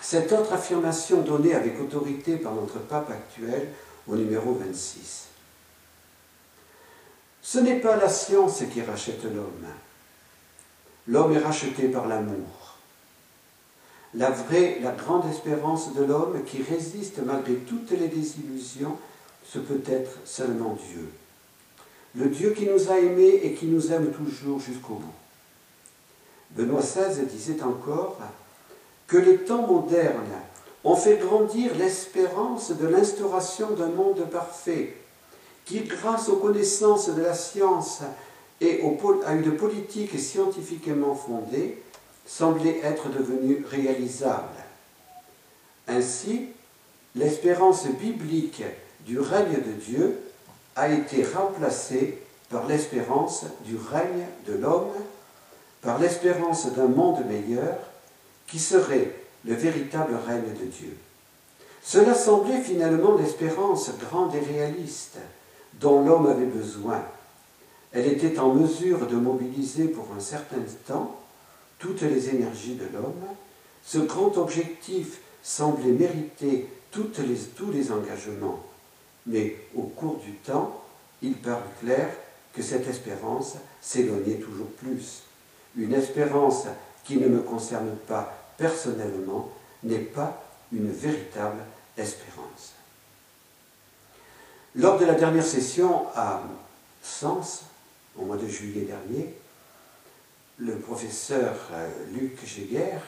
cette 0.00 0.32
autre 0.32 0.52
affirmation 0.52 1.20
donnée 1.20 1.54
avec 1.54 1.78
autorité 1.80 2.36
par 2.36 2.54
notre 2.54 2.78
pape 2.78 3.10
actuel 3.10 3.68
au 4.08 4.16
numéro 4.16 4.54
26. 4.54 5.33
Ce 7.44 7.58
n'est 7.58 7.78
pas 7.78 7.96
la 7.96 8.08
science 8.08 8.62
qui 8.72 8.80
rachète 8.80 9.22
l'homme. 9.22 9.66
L'homme 11.06 11.34
est 11.34 11.40
racheté 11.40 11.88
par 11.88 12.08
l'amour. 12.08 12.78
La 14.14 14.30
vraie, 14.30 14.78
la 14.80 14.92
grande 14.92 15.28
espérance 15.30 15.92
de 15.92 16.04
l'homme 16.04 16.42
qui 16.46 16.62
résiste 16.62 17.18
malgré 17.22 17.56
toutes 17.56 17.90
les 17.90 18.08
désillusions, 18.08 18.96
ce 19.46 19.58
peut 19.58 19.82
être 19.86 20.12
seulement 20.24 20.78
Dieu. 20.90 21.06
Le 22.16 22.30
Dieu 22.30 22.52
qui 22.52 22.64
nous 22.64 22.90
a 22.90 22.98
aimés 22.98 23.40
et 23.42 23.52
qui 23.52 23.66
nous 23.66 23.92
aime 23.92 24.10
toujours 24.12 24.58
jusqu'au 24.58 24.94
bout. 24.94 25.14
Benoît 26.52 26.80
XVI 26.80 27.26
disait 27.26 27.62
encore 27.62 28.18
que 29.06 29.18
les 29.18 29.36
temps 29.36 29.66
modernes 29.66 30.40
ont 30.82 30.96
fait 30.96 31.18
grandir 31.18 31.74
l'espérance 31.74 32.70
de 32.70 32.86
l'instauration 32.86 33.72
d'un 33.72 33.88
monde 33.88 34.24
parfait, 34.30 34.96
qui, 35.64 35.80
grâce 35.80 36.28
aux 36.28 36.36
connaissances 36.36 37.08
de 37.08 37.22
la 37.22 37.34
science 37.34 38.00
et 38.60 38.82
à 39.26 39.32
une 39.32 39.56
politique 39.56 40.18
scientifiquement 40.18 41.14
fondée, 41.14 41.82
semblait 42.26 42.80
être 42.82 43.08
devenu 43.08 43.64
réalisable. 43.68 44.56
Ainsi, 45.88 46.48
l'espérance 47.14 47.86
biblique 47.86 48.62
du 49.06 49.18
règne 49.18 49.56
de 49.56 49.72
Dieu 49.72 50.18
a 50.76 50.88
été 50.88 51.24
remplacée 51.24 52.18
par 52.50 52.66
l'espérance 52.66 53.44
du 53.64 53.76
règne 53.76 54.26
de 54.46 54.54
l'homme 54.54 54.92
par 55.82 55.98
l'espérance 55.98 56.72
d'un 56.72 56.88
monde 56.88 57.24
meilleur 57.26 57.76
qui 58.46 58.58
serait 58.58 59.10
le 59.44 59.54
véritable 59.54 60.14
règne 60.26 60.54
de 60.58 60.64
Dieu. 60.64 60.96
Cela 61.82 62.14
semblait 62.14 62.62
finalement 62.62 63.16
l'espérance 63.16 63.90
grande 63.98 64.34
et 64.34 64.40
réaliste 64.40 65.18
dont 65.80 66.04
l'homme 66.04 66.26
avait 66.26 66.46
besoin. 66.46 67.02
Elle 67.92 68.06
était 68.06 68.38
en 68.38 68.54
mesure 68.54 69.06
de 69.06 69.16
mobiliser 69.16 69.88
pour 69.88 70.08
un 70.16 70.20
certain 70.20 70.58
temps 70.86 71.16
toutes 71.78 72.02
les 72.02 72.30
énergies 72.30 72.74
de 72.74 72.86
l'homme. 72.92 73.22
Ce 73.84 73.98
grand 73.98 74.36
objectif 74.38 75.20
semblait 75.42 75.92
mériter 75.92 76.68
tous 76.90 77.10
les 77.72 77.92
engagements. 77.92 78.60
Mais 79.26 79.56
au 79.74 79.82
cours 79.82 80.16
du 80.18 80.32
temps, 80.32 80.82
il 81.22 81.34
parut 81.34 81.62
clair 81.80 82.08
que 82.52 82.62
cette 82.62 82.88
espérance 82.88 83.56
s'éloignait 83.80 84.36
toujours 84.36 84.68
plus. 84.78 85.22
Une 85.76 85.94
espérance 85.94 86.66
qui 87.04 87.16
ne 87.16 87.28
me 87.28 87.40
concerne 87.40 87.96
pas 88.06 88.32
personnellement 88.56 89.50
n'est 89.82 89.98
pas 89.98 90.44
une 90.72 90.90
véritable 90.90 91.60
espérance. 91.96 92.73
Lors 94.76 94.98
de 94.98 95.04
la 95.04 95.14
dernière 95.14 95.44
session 95.44 96.02
à 96.16 96.42
Sens, 97.00 97.62
au 98.18 98.24
mois 98.24 98.36
de 98.36 98.48
juillet 98.48 98.80
dernier, 98.80 99.32
le 100.58 100.74
professeur 100.78 101.54
euh, 101.72 101.88
Luc 102.12 102.44
Géguer, 102.44 102.98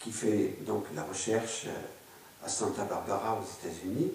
qui 0.00 0.10
fait 0.10 0.56
donc 0.66 0.86
la 0.96 1.04
recherche 1.04 1.66
euh, 1.68 2.44
à 2.44 2.48
Santa 2.48 2.82
Barbara 2.82 3.38
aux 3.40 3.64
États-Unis, 3.64 4.10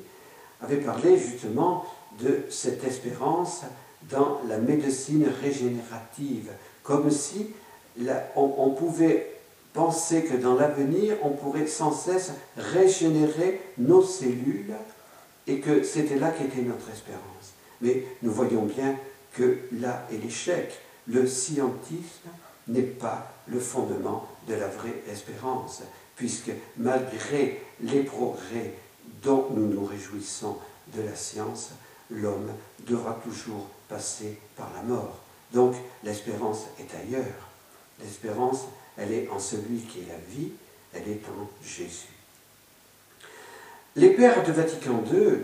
avait 0.61 0.81
parlé 0.81 1.17
justement 1.17 1.85
de 2.19 2.41
cette 2.49 2.83
espérance 2.83 3.61
dans 4.09 4.41
la 4.49 4.57
médecine 4.57 5.31
régénérative, 5.41 6.51
comme 6.83 7.09
si 7.11 7.51
on, 8.35 8.71
pouvait 8.71 9.39
penser 9.73 10.25
que 10.25 10.35
dans 10.35 10.55
l'avenir, 10.55 11.15
on 11.23 11.29
pourrait 11.29 11.67
sans 11.67 11.93
cesse 11.93 12.31
régénérer 12.57 13.61
nos 13.77 14.03
cellules 14.03 14.73
et 15.47 15.59
que 15.59 15.83
c'était 15.83 16.17
là 16.17 16.31
qu'était 16.31 16.61
notre 16.61 16.89
espérance. 16.89 17.53
Mais 17.81 18.03
nous 18.21 18.31
voyons 18.31 18.65
bien 18.65 18.95
que 19.33 19.59
là 19.71 20.07
est 20.11 20.17
l'échec. 20.17 20.71
Le 21.07 21.27
scientisme 21.27 22.29
n'est 22.67 22.81
pas 22.81 23.33
le 23.47 23.59
fondement 23.59 24.27
de 24.47 24.53
la 24.53 24.67
vraie 24.67 25.01
espérance, 25.11 25.81
puisque 26.15 26.51
malgré 26.77 27.61
les 27.81 28.03
progrès 28.03 28.73
dont 29.23 29.47
nous 29.51 29.67
nous 29.67 29.85
réjouissons 29.85 30.57
de 30.95 31.01
la 31.01 31.15
science, 31.15 31.71
l'homme 32.09 32.51
devra 32.87 33.19
toujours 33.23 33.67
passer 33.89 34.37
par 34.55 34.71
la 34.75 34.83
mort. 34.83 35.19
Donc 35.53 35.75
l'espérance 36.03 36.65
est 36.79 36.95
ailleurs. 36.95 37.49
L'espérance, 37.99 38.65
elle 38.97 39.11
est 39.11 39.29
en 39.29 39.39
celui 39.39 39.79
qui 39.79 39.99
est 39.99 40.07
la 40.07 40.35
vie, 40.35 40.51
elle 40.93 41.07
est 41.07 41.21
en 41.27 41.49
Jésus. 41.63 42.20
Les 43.95 44.11
pères 44.11 44.43
de 44.43 44.51
Vatican 44.51 45.03
II 45.11 45.39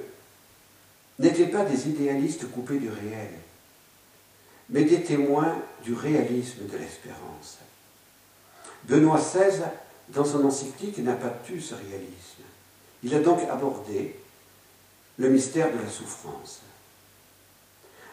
n'étaient 1.20 1.48
pas 1.48 1.66
des 1.66 1.90
idéalistes 1.90 2.50
coupés 2.52 2.80
du 2.80 2.90
réel, 2.90 3.32
mais 4.70 4.84
des 4.84 5.04
témoins 5.04 5.56
du 5.84 5.94
réalisme 5.94 6.66
de 6.72 6.78
l'espérance. 6.78 7.58
Benoît 8.86 9.20
XVI, 9.20 9.64
dans 10.10 10.24
son 10.24 10.46
encyclique, 10.46 11.00
n'a 11.00 11.14
pas 11.14 11.34
tu 11.46 11.60
ce 11.60 11.76
réalisme. 11.76 12.44
Il 13.04 13.14
a 13.14 13.20
donc 13.20 13.42
abordé 13.50 14.16
le 15.18 15.30
mystère 15.30 15.72
de 15.72 15.80
la 15.84 15.90
souffrance. 15.90 16.62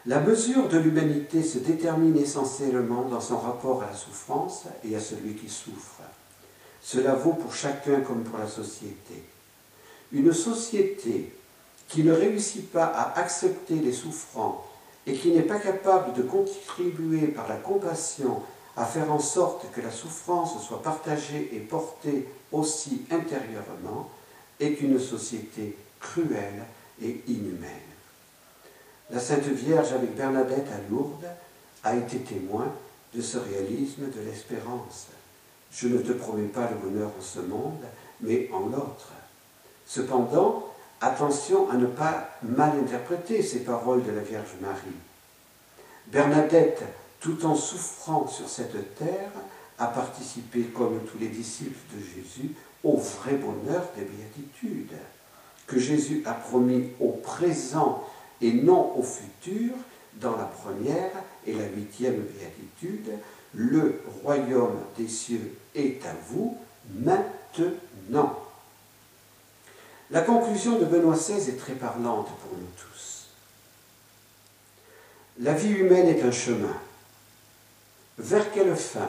La 0.06 0.20
mesure 0.20 0.68
de 0.68 0.78
l'humanité 0.78 1.42
se 1.42 1.58
détermine 1.58 2.16
essentiellement 2.18 3.02
dans 3.02 3.20
son 3.20 3.38
rapport 3.38 3.82
à 3.82 3.86
la 3.86 3.96
souffrance 3.96 4.64
et 4.84 4.94
à 4.96 5.00
celui 5.00 5.34
qui 5.34 5.48
souffre. 5.48 6.02
Cela 6.82 7.14
vaut 7.14 7.32
pour 7.32 7.54
chacun 7.54 8.00
comme 8.00 8.24
pour 8.24 8.38
la 8.38 8.48
société. 8.48 9.22
Une 10.12 10.32
société 10.32 11.32
qui 11.88 12.02
ne 12.02 12.12
réussit 12.12 12.70
pas 12.70 12.86
à 12.86 13.18
accepter 13.18 13.74
les 13.74 13.92
souffrants 13.92 14.64
et 15.06 15.14
qui 15.14 15.32
n'est 15.32 15.42
pas 15.42 15.58
capable 15.58 16.14
de 16.14 16.22
contribuer 16.22 17.28
par 17.28 17.48
la 17.48 17.56
compassion 17.56 18.42
à 18.76 18.84
faire 18.84 19.12
en 19.12 19.18
sorte 19.18 19.70
que 19.72 19.80
la 19.80 19.90
souffrance 19.90 20.64
soit 20.66 20.82
partagée 20.82 21.50
et 21.52 21.60
portée 21.60 22.26
aussi 22.52 23.02
intérieurement, 23.10 24.10
est 24.60 24.80
une 24.80 24.98
société 24.98 25.76
cruelle 26.00 26.64
et 27.02 27.22
inhumaine. 27.26 27.70
La 29.10 29.20
Sainte 29.20 29.44
Vierge 29.44 29.92
avec 29.92 30.14
Bernadette 30.16 30.68
à 30.68 30.90
Lourdes 30.90 31.28
a 31.82 31.96
été 31.96 32.18
témoin 32.18 32.72
de 33.14 33.20
ce 33.20 33.38
réalisme 33.38 34.10
de 34.10 34.20
l'espérance. 34.24 35.08
Je 35.70 35.88
ne 35.88 35.98
te 35.98 36.12
promets 36.12 36.48
pas 36.48 36.70
le 36.70 36.76
bonheur 36.76 37.10
en 37.18 37.22
ce 37.22 37.40
monde, 37.40 37.84
mais 38.20 38.48
en 38.52 38.60
l'autre. 38.60 39.12
Cependant, 39.86 40.72
attention 41.00 41.70
à 41.70 41.76
ne 41.76 41.86
pas 41.86 42.30
mal 42.42 42.72
interpréter 42.78 43.42
ces 43.42 43.60
paroles 43.60 44.04
de 44.04 44.12
la 44.12 44.22
Vierge 44.22 44.54
Marie. 44.60 44.78
Bernadette, 46.06 46.82
tout 47.20 47.44
en 47.46 47.54
souffrant 47.54 48.26
sur 48.26 48.48
cette 48.48 48.96
terre, 48.96 49.30
a 49.78 49.86
participé, 49.86 50.62
comme 50.64 51.00
tous 51.00 51.18
les 51.18 51.28
disciples 51.28 51.78
de 51.94 52.00
Jésus, 52.00 52.54
au 52.82 52.96
vrai 52.96 53.34
bonheur 53.34 53.82
des 53.96 54.04
béatitudes, 54.04 54.96
que 55.66 55.78
Jésus 55.78 56.22
a 56.26 56.34
promis 56.34 56.90
au 57.00 57.08
présent 57.08 58.04
et 58.40 58.52
non 58.52 58.92
au 58.96 59.02
futur, 59.02 59.72
dans 60.20 60.36
la 60.36 60.44
première 60.44 61.10
et 61.46 61.52
la 61.54 61.66
huitième 61.66 62.22
béatitude, 62.22 63.10
le 63.54 64.00
royaume 64.22 64.78
des 64.96 65.08
cieux 65.08 65.56
est 65.74 66.04
à 66.06 66.14
vous 66.28 66.56
maintenant. 67.00 68.43
La 70.10 70.20
conclusion 70.20 70.78
de 70.78 70.84
Benoît 70.84 71.16
XVI 71.16 71.48
est 71.48 71.58
très 71.58 71.72
parlante 71.72 72.26
pour 72.26 72.58
nous 72.58 72.68
tous. 72.76 73.28
La 75.40 75.54
vie 75.54 75.72
humaine 75.72 76.08
est 76.08 76.22
un 76.22 76.30
chemin. 76.30 76.76
Vers 78.18 78.52
quelle 78.52 78.76
fin? 78.76 79.08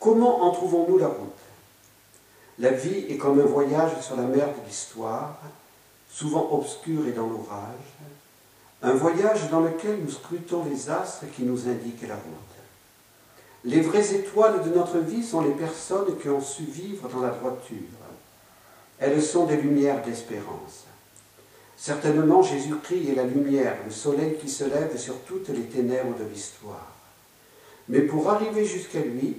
Comment 0.00 0.42
en 0.42 0.50
trouvons-nous 0.50 0.98
la 0.98 1.08
route? 1.08 1.38
La 2.58 2.70
vie 2.70 3.06
est 3.08 3.16
comme 3.16 3.40
un 3.40 3.44
voyage 3.44 4.00
sur 4.00 4.16
la 4.16 4.24
mer 4.24 4.48
de 4.48 4.66
l'histoire, 4.66 5.38
souvent 6.10 6.48
obscur 6.52 7.06
et 7.06 7.12
dans 7.12 7.26
l'orage, 7.26 7.96
un 8.82 8.92
voyage 8.92 9.50
dans 9.50 9.60
lequel 9.60 10.00
nous 10.02 10.10
scrutons 10.10 10.64
les 10.64 10.90
astres 10.90 11.24
qui 11.34 11.42
nous 11.42 11.68
indiquent 11.68 12.08
la 12.08 12.14
route. 12.14 12.24
Les 13.64 13.80
vraies 13.80 14.14
étoiles 14.14 14.62
de 14.62 14.74
notre 14.74 14.98
vie 14.98 15.24
sont 15.24 15.40
les 15.40 15.52
personnes 15.52 16.18
qui 16.18 16.28
ont 16.28 16.40
su 16.40 16.64
vivre 16.64 17.08
dans 17.08 17.20
la 17.20 17.30
droiture. 17.30 17.95
Elles 18.98 19.22
sont 19.22 19.46
des 19.46 19.56
lumières 19.56 20.02
d'espérance. 20.02 20.84
Certainement, 21.76 22.42
Jésus-Christ 22.42 23.10
est 23.10 23.14
la 23.14 23.24
lumière, 23.24 23.76
le 23.84 23.92
soleil 23.92 24.36
qui 24.40 24.48
se 24.48 24.64
lève 24.64 24.96
sur 24.96 25.18
toutes 25.20 25.50
les 25.50 25.64
ténèbres 25.64 26.16
de 26.18 26.24
l'histoire. 26.24 26.94
Mais 27.88 28.00
pour 28.00 28.30
arriver 28.30 28.64
jusqu'à 28.64 29.00
lui, 29.00 29.36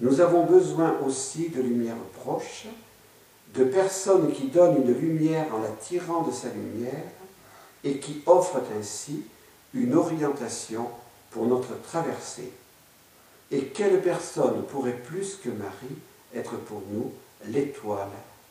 nous 0.00 0.20
avons 0.20 0.44
besoin 0.44 0.96
aussi 1.04 1.48
de 1.48 1.60
lumières 1.60 1.96
proches, 2.22 2.66
de 3.54 3.64
personnes 3.64 4.32
qui 4.32 4.48
donnent 4.48 4.82
une 4.82 4.94
lumière 4.94 5.46
en 5.54 5.60
la 5.60 5.70
tirant 5.70 6.22
de 6.22 6.32
sa 6.32 6.48
lumière 6.48 6.92
et 7.82 7.98
qui 7.98 8.22
offrent 8.26 8.62
ainsi 8.78 9.22
une 9.74 9.94
orientation 9.94 10.88
pour 11.30 11.46
notre 11.46 11.80
traversée. 11.82 12.52
Et 13.50 13.66
quelle 13.66 14.00
personne 14.02 14.64
pourrait 14.64 15.00
plus 15.04 15.36
que 15.36 15.48
Marie 15.48 15.96
être 16.34 16.56
pour 16.56 16.82
nous 16.90 17.12
l'étoile 17.48 18.08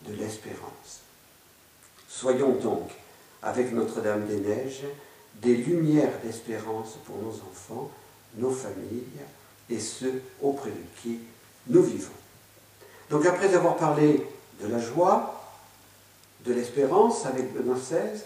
de 0.08 0.14
l'espérance 0.16 1.02
Soyons 2.16 2.54
donc, 2.54 2.92
avec 3.44 3.74
Notre-Dame 3.74 4.26
des 4.26 4.38
Neiges, 4.38 4.84
des 5.42 5.56
lumières 5.56 6.18
d'espérance 6.24 6.98
pour 7.06 7.18
nos 7.18 7.34
enfants, 7.34 7.92
nos 8.38 8.52
familles 8.52 9.04
et 9.70 9.80
ceux 9.80 10.22
auprès 10.42 10.70
de 10.70 11.02
qui 11.02 11.20
nous 11.68 11.84
vivons. 11.84 12.14
Donc 13.10 13.26
après 13.26 13.54
avoir 13.54 13.76
parlé 13.76 14.26
de 14.62 14.68
la 14.68 14.80
joie, 14.80 15.44
de 16.46 16.54
l'espérance 16.54 17.26
avec 17.26 17.54
Benoît 17.54 17.76
XVI, 17.76 18.22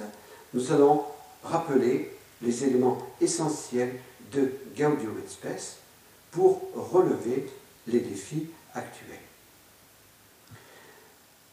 nous 0.54 0.72
allons 0.72 1.04
rappeler 1.44 2.16
les 2.44 2.64
éléments 2.64 3.00
essentiels 3.20 3.96
de 4.32 4.52
Gaudium 4.78 5.16
et 5.26 5.28
Spes 5.28 5.78
pour 6.32 6.62
relever 6.76 7.50
les 7.88 8.02
défis 8.02 8.50
actuels. 8.76 9.29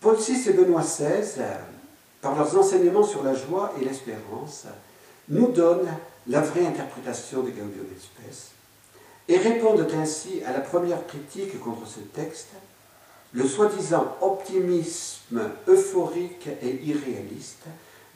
Paul 0.07 0.19
VI 0.19 0.51
et 0.51 0.53
Benoît 0.53 0.83
XVI, 0.83 1.37
par 2.23 2.37
leurs 2.37 2.57
enseignements 2.57 3.03
sur 3.03 3.25
la 3.25 3.35
joie 3.35 3.73
et 3.81 3.85
l'espérance, 3.85 4.67
nous 5.29 5.49
donnent 5.49 5.93
la 6.29 6.43
vraie 6.43 6.65
interprétation 6.65 7.41
de 7.41 7.49
Gaudium 7.49 7.87
et 9.29 9.33
et 9.35 9.37
répondent 9.37 9.89
ainsi 10.01 10.45
à 10.47 10.53
la 10.53 10.61
première 10.61 11.05
critique 11.09 11.59
contre 11.59 11.89
ce 11.89 11.99
texte, 11.99 12.51
le 13.33 13.49
soi-disant 13.49 14.15
optimisme 14.21 15.51
euphorique 15.67 16.51
et 16.63 16.85
irréaliste 16.85 17.65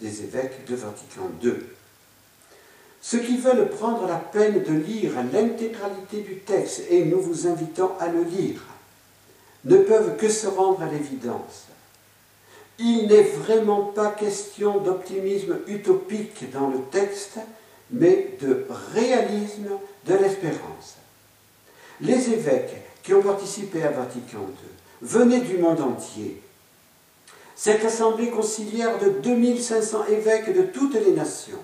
des 0.00 0.22
évêques 0.22 0.64
de 0.66 0.76
Vatican 0.76 1.28
II. 1.42 1.54
Ceux 3.00 3.18
qui 3.18 3.36
veulent 3.36 3.68
prendre 3.68 4.06
la 4.06 4.18
peine 4.18 4.62
de 4.62 4.74
lire 4.74 5.14
l'intégralité 5.32 6.20
du 6.20 6.38
texte, 6.38 6.82
et 6.88 7.04
nous 7.04 7.20
vous 7.20 7.48
invitons 7.48 7.90
à 7.98 8.06
le 8.06 8.22
lire, 8.22 8.60
ne 9.64 9.78
peuvent 9.78 10.16
que 10.16 10.28
se 10.28 10.46
rendre 10.46 10.82
à 10.82 10.86
l'évidence. 10.86 11.66
Il 12.82 13.08
n'est 13.08 13.22
vraiment 13.22 13.82
pas 13.82 14.10
question 14.10 14.78
d'optimisme 14.78 15.58
utopique 15.66 16.50
dans 16.50 16.68
le 16.68 16.78
texte, 16.90 17.38
mais 17.90 18.36
de 18.40 18.66
réalisme 18.94 19.68
de 20.06 20.14
l'espérance. 20.14 20.96
Les 22.00 22.30
évêques 22.30 22.76
qui 23.02 23.12
ont 23.12 23.22
participé 23.22 23.82
à 23.82 23.90
Vatican 23.90 24.38
II 24.38 25.02
venaient 25.02 25.40
du 25.40 25.58
monde 25.58 25.80
entier, 25.80 26.40
cette 27.54 27.84
assemblée 27.84 28.30
conciliaire 28.30 28.98
de 28.98 29.10
2500 29.10 30.06
évêques 30.06 30.56
de 30.56 30.62
toutes 30.62 30.94
les 30.94 31.12
nations 31.12 31.58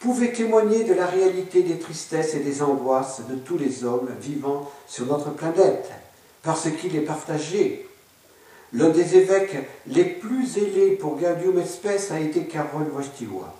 pouvait 0.00 0.32
témoigner 0.32 0.82
de 0.84 0.94
la 0.94 1.06
réalité 1.06 1.62
des 1.62 1.78
tristesses 1.78 2.34
et 2.34 2.40
des 2.40 2.62
angoisses 2.62 3.22
de 3.28 3.36
tous 3.36 3.58
les 3.58 3.84
hommes 3.84 4.08
vivant 4.20 4.70
sur 4.88 5.06
notre 5.06 5.30
planète, 5.30 5.90
parce 6.42 6.68
qu'il 6.70 6.96
est 6.96 7.02
partagé. 7.02 7.87
L'un 8.72 8.90
des 8.90 9.16
évêques 9.16 9.56
les 9.86 10.04
plus 10.04 10.46
zélés 10.46 10.92
pour 10.92 11.16
Gaudium 11.16 11.58
Espèce 11.58 12.10
a 12.10 12.20
été 12.20 12.44
Karol 12.44 12.88
Wojtyła. 12.94 13.54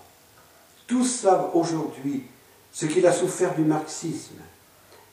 Tous 0.87 1.05
savent 1.05 1.51
aujourd'hui 1.55 2.25
ce 2.73 2.87
qu'il 2.87 3.07
a 3.07 3.12
souffert 3.12 3.55
du 3.55 3.62
marxisme 3.62 4.37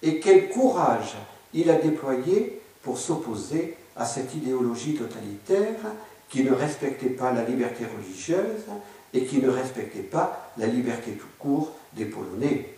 et 0.01 0.19
quel 0.19 0.49
courage 0.49 1.15
il 1.53 1.69
a 1.69 1.75
déployé 1.75 2.62
pour 2.84 2.97
s'opposer 2.97 3.77
à 3.95 4.05
cette 4.05 4.36
idéologie 4.36 4.95
totalitaire 4.95 5.79
qui 6.29 6.43
ne 6.43 6.51
respectait 6.51 7.10
pas 7.10 7.31
la 7.31 7.43
liberté 7.43 7.86
religieuse 7.86 8.65
et 9.13 9.25
qui 9.25 9.38
ne 9.38 9.49
respectait 9.49 9.99
pas 9.99 10.51
la 10.58 10.67
liberté 10.67 11.12
tout 11.12 11.25
court 11.39 11.71
des 11.93 12.05
Polonais. 12.05 12.75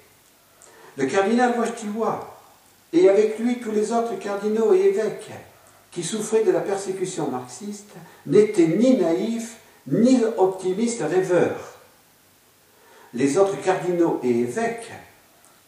Le 0.98 1.06
cardinal 1.08 1.60
Wojtyła, 1.60 2.38
et 2.94 3.10
avec 3.10 3.40
lui 3.40 3.60
tous 3.60 3.72
les 3.72 3.92
autres 3.92 4.18
cardinaux 4.20 4.74
et 4.74 4.86
évêques 4.86 5.32
qui 5.92 6.04
souffraient 6.04 6.44
de 6.44 6.52
la 6.52 6.60
persécution 6.60 7.30
marxiste, 7.30 7.94
n'étaient 8.26 8.68
ni 8.68 8.98
naïfs 8.98 9.58
ni 9.88 10.22
optimistes 10.38 11.02
rêveurs. 11.02 11.76
Les 13.14 13.38
autres 13.38 13.60
cardinaux 13.62 14.20
et 14.24 14.30
évêques, 14.30 14.92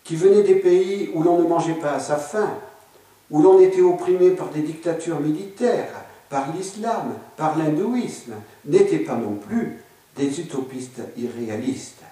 qui 0.04 0.16
venaient 0.16 0.44
des 0.44 0.56
pays 0.56 1.10
où 1.14 1.24
l'on 1.24 1.42
ne 1.42 1.48
mangeait 1.48 1.74
pas 1.74 1.94
à 1.94 2.00
sa 2.00 2.18
faim, 2.18 2.58
où 3.32 3.42
l'on 3.42 3.60
était 3.60 3.82
opprimé 3.82 4.32
par 4.32 4.50
des 4.50 4.62
dictatures 4.62 5.20
militaires, 5.20 6.04
par 6.30 6.54
l'islam, 6.54 7.14
par 7.38 7.58
l'hindouisme, 7.58 8.34
n'étaient 8.66 9.00
pas 9.00 9.16
non 9.16 9.36
plus 9.36 9.84
des 10.16 10.40
utopistes 10.40 11.02
irréalistes. 11.18 12.04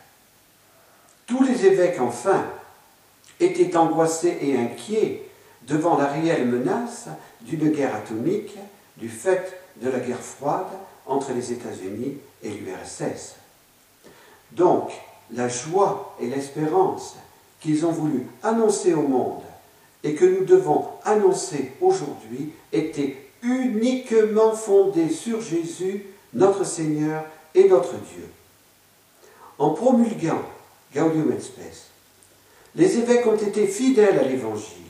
Tous 1.26 1.44
les 1.44 1.66
évêques, 1.66 2.00
enfin, 2.00 2.46
étaient 3.40 3.76
angoissés 3.76 4.38
et 4.42 4.58
inquiets 4.58 5.27
devant 5.68 5.98
la 5.98 6.08
réelle 6.08 6.48
menace 6.48 7.08
d'une 7.42 7.70
guerre 7.70 7.96
atomique 7.96 8.56
du 8.98 9.10
fait 9.10 9.60
de 9.82 9.90
la 9.90 10.00
guerre 10.00 10.22
froide 10.22 10.68
entre 11.06 11.34
les 11.34 11.52
États-Unis 11.52 12.18
et 12.44 12.50
l'URSS. 12.50 13.36
Donc, 14.52 14.92
la 15.32 15.50
joie 15.50 16.16
et 16.22 16.28
l'espérance 16.28 17.16
qu'ils 17.60 17.86
ont 17.86 17.92
voulu 17.92 18.28
annoncer 18.44 18.94
au 18.94 19.02
monde 19.02 19.42
et 20.04 20.16
que 20.16 20.26
nous 20.26 20.46
devons 20.46 20.86
annoncer 21.04 21.74
aujourd'hui 21.82 22.52
étaient 22.72 23.18
uniquement 23.42 24.54
fondés 24.54 25.10
sur 25.10 25.42
Jésus, 25.42 26.06
notre 26.34 26.64
Seigneur 26.64 27.26
et 27.54 27.68
notre 27.68 27.94
Dieu. 27.94 28.30
En 29.58 29.72
promulguant 29.72 30.42
Gaudium 30.94 31.32
et 31.32 31.42
Spes, 31.42 31.88
les 32.76 32.98
évêques 32.98 33.26
ont 33.26 33.36
été 33.36 33.68
fidèles 33.68 34.20
à 34.20 34.24
l'Évangile, 34.24 34.87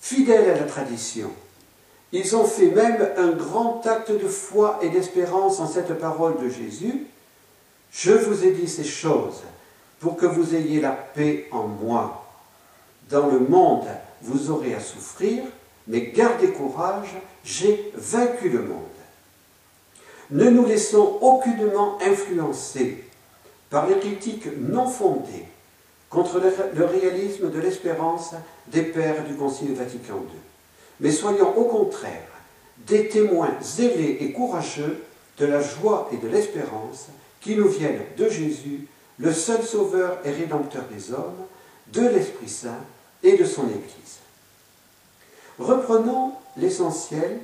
fidèles 0.00 0.50
à 0.50 0.60
la 0.60 0.66
tradition. 0.66 1.30
Ils 2.12 2.36
ont 2.36 2.44
fait 2.44 2.70
même 2.70 3.08
un 3.16 3.30
grand 3.30 3.84
acte 3.86 4.12
de 4.12 4.28
foi 4.28 4.78
et 4.82 4.88
d'espérance 4.88 5.60
en 5.60 5.66
cette 5.66 5.98
parole 5.98 6.40
de 6.40 6.48
Jésus. 6.48 7.06
Je 7.90 8.12
vous 8.12 8.44
ai 8.44 8.52
dit 8.52 8.68
ces 8.68 8.84
choses 8.84 9.42
pour 10.00 10.16
que 10.16 10.26
vous 10.26 10.54
ayez 10.54 10.80
la 10.80 10.92
paix 10.92 11.48
en 11.50 11.66
moi. 11.66 12.24
Dans 13.10 13.26
le 13.26 13.40
monde, 13.40 13.86
vous 14.22 14.50
aurez 14.50 14.74
à 14.74 14.80
souffrir, 14.80 15.42
mais 15.88 16.12
gardez 16.14 16.48
courage, 16.48 17.14
j'ai 17.44 17.92
vaincu 17.94 18.48
le 18.48 18.62
monde. 18.62 18.82
Ne 20.30 20.50
nous 20.50 20.66
laissons 20.66 21.18
aucunement 21.20 21.98
influencer 22.02 23.04
par 23.70 23.86
les 23.86 23.98
critiques 23.98 24.48
non 24.58 24.88
fondées 24.88 25.46
contre 26.16 26.40
le 26.74 26.84
réalisme 26.86 27.50
de 27.50 27.60
l'espérance 27.60 28.30
des 28.68 28.84
pères 28.84 29.22
du 29.24 29.34
Concile 29.34 29.74
Vatican 29.74 30.14
II, 30.14 30.38
mais 30.98 31.10
soyons 31.10 31.54
au 31.58 31.64
contraire 31.64 32.30
des 32.86 33.08
témoins 33.08 33.52
zélés 33.60 34.16
et 34.20 34.32
courageux 34.32 35.04
de 35.36 35.44
la 35.44 35.60
joie 35.60 36.08
et 36.10 36.16
de 36.16 36.26
l'espérance 36.26 37.08
qui 37.42 37.54
nous 37.54 37.68
viennent 37.68 38.00
de 38.16 38.30
Jésus, 38.30 38.88
le 39.18 39.30
seul 39.30 39.62
sauveur 39.62 40.16
et 40.24 40.30
rédempteur 40.30 40.84
des 40.90 41.12
hommes, 41.12 41.44
de 41.92 42.08
l'Esprit 42.08 42.48
Saint 42.48 42.80
et 43.22 43.36
de 43.36 43.44
son 43.44 43.64
Église. 43.68 44.20
Reprenons 45.58 46.32
l'essentiel 46.56 47.40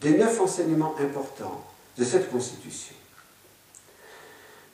des 0.00 0.16
neuf 0.16 0.40
enseignements 0.40 0.94
importants 0.98 1.62
de 1.98 2.04
cette 2.04 2.30
Constitution. 2.30 2.94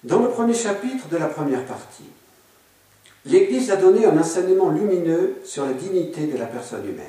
Dans 0.04 0.20
le 0.20 0.28
premier 0.28 0.54
chapitre 0.54 1.08
de 1.08 1.16
la 1.16 1.26
première 1.26 1.66
partie, 1.66 2.04
l'Église 3.26 3.70
a 3.70 3.76
donné 3.76 4.06
un 4.06 4.18
enseignement 4.18 4.70
lumineux 4.70 5.37
sur 5.44 5.64
la 5.64 5.72
dignité 5.72 6.26
de 6.26 6.37
la 6.37 6.46
personne 6.46 6.84
humaine. 6.84 7.06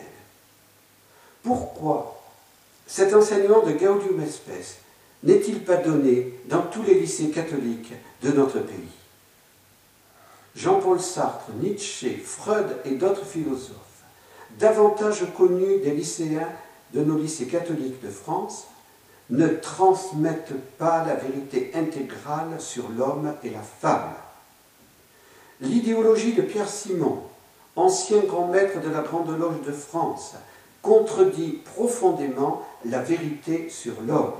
Pourquoi 1.44 2.22
cet 2.88 3.14
enseignement 3.14 3.62
de 3.62 3.72
Gaudium 3.72 4.26
Spes 4.28 4.78
n'est-il 5.24 5.64
pas 5.64 5.78
donné 5.78 6.34
dans 6.46 6.62
tous 6.62 6.84
les 6.84 6.96
lycées 6.96 7.30
catholiques 7.30 7.94
de 8.22 8.32
notre 8.32 8.60
pays? 8.60 8.92
Jean-Paul 10.56 11.02
Sartre, 11.02 11.52
Nietzsche, 11.62 12.18
Freud 12.24 12.78
et 12.86 12.92
d'autres 12.92 13.26
philosophes, 13.26 13.76
davantage 14.58 15.26
connus 15.36 15.80
des 15.80 15.92
lycéens 15.92 16.48
de 16.94 17.04
nos 17.04 17.18
lycées 17.18 17.48
catholiques 17.48 18.02
de 18.02 18.10
France, 18.10 18.68
ne 19.30 19.48
transmettent 19.48 20.54
pas 20.78 21.04
la 21.06 21.16
vérité 21.16 21.72
intégrale 21.74 22.60
sur 22.60 22.88
l'homme 22.90 23.34
et 23.44 23.50
la 23.50 23.62
femme. 23.62 24.14
L'idéologie 25.62 26.34
de 26.34 26.42
Pierre 26.42 26.70
Simon, 26.70 27.20
ancien 27.76 28.20
grand 28.20 28.48
maître 28.48 28.82
de 28.82 28.90
la 28.90 29.02
Grande 29.02 29.38
Loge 29.40 29.62
de 29.66 29.72
France, 29.72 30.34
contredit 30.82 31.62
profondément 31.64 32.62
la 32.84 33.02
vérité 33.02 33.70
sur 33.70 33.94
l'homme. 34.06 34.34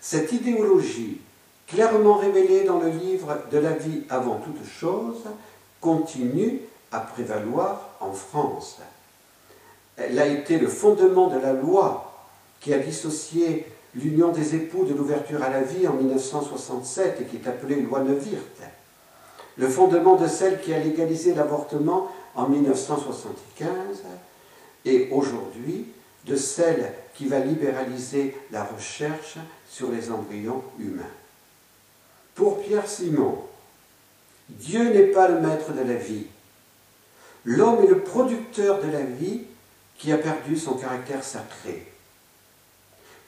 Cette 0.00 0.32
idéologie, 0.32 1.20
clairement 1.66 2.14
révélée 2.14 2.64
dans 2.64 2.80
le 2.80 2.88
livre 2.88 3.38
de 3.52 3.58
la 3.58 3.72
vie 3.72 4.02
avant 4.08 4.36
toute 4.36 4.66
chose, 4.66 5.24
continue 5.80 6.60
à 6.92 7.00
prévaloir 7.00 7.90
en 8.00 8.12
France. 8.12 8.78
Elle 9.96 10.18
a 10.18 10.26
été 10.26 10.58
le 10.58 10.68
fondement 10.68 11.28
de 11.28 11.38
la 11.38 11.52
loi 11.52 12.26
qui 12.60 12.72
a 12.72 12.78
dissocié 12.78 13.66
l'union 13.94 14.32
des 14.32 14.54
époux 14.54 14.84
de 14.84 14.94
l'ouverture 14.94 15.42
à 15.42 15.50
la 15.50 15.62
vie 15.62 15.86
en 15.86 15.94
1967 15.94 17.20
et 17.20 17.24
qui 17.24 17.36
est 17.36 17.48
appelée 17.48 17.80
loi 17.80 18.00
Neuwirth, 18.00 18.62
le 19.60 19.68
fondement 19.68 20.16
de 20.16 20.26
celle 20.26 20.58
qui 20.62 20.72
a 20.72 20.78
légalisé 20.78 21.34
l'avortement 21.34 22.10
en 22.34 22.48
1975 22.48 23.68
et 24.86 25.08
aujourd'hui 25.12 25.84
de 26.24 26.34
celle 26.34 26.94
qui 27.14 27.26
va 27.26 27.40
libéraliser 27.40 28.34
la 28.52 28.64
recherche 28.64 29.36
sur 29.68 29.90
les 29.90 30.10
embryons 30.10 30.62
humains. 30.78 31.02
Pour 32.34 32.62
Pierre 32.62 32.88
Simon, 32.88 33.36
Dieu 34.48 34.94
n'est 34.94 35.12
pas 35.12 35.28
le 35.28 35.40
maître 35.40 35.72
de 35.74 35.82
la 35.82 35.96
vie. 35.96 36.24
L'homme 37.44 37.84
est 37.84 37.88
le 37.88 38.00
producteur 38.00 38.80
de 38.80 38.90
la 38.90 39.02
vie 39.02 39.42
qui 39.98 40.10
a 40.10 40.16
perdu 40.16 40.56
son 40.56 40.72
caractère 40.72 41.22
sacré. 41.22 41.86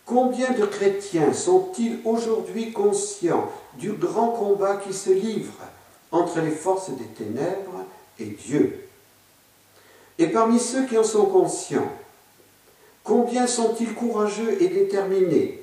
Combien 0.06 0.52
de 0.52 0.64
chrétiens 0.64 1.34
sont-ils 1.34 1.98
aujourd'hui 2.06 2.72
conscients 2.72 3.52
du 3.74 3.92
grand 3.92 4.30
combat 4.30 4.76
qui 4.76 4.94
se 4.94 5.10
livre 5.10 5.60
entre 6.12 6.40
les 6.40 6.50
forces 6.50 6.90
des 6.90 7.06
ténèbres 7.06 7.84
et 8.20 8.26
Dieu 8.26 8.88
Et 10.18 10.28
parmi 10.28 10.60
ceux 10.60 10.86
qui 10.86 10.96
en 10.98 11.04
sont 11.04 11.26
conscients, 11.26 11.90
combien 13.02 13.46
sont-ils 13.46 13.94
courageux 13.94 14.62
et 14.62 14.68
déterminés 14.68 15.62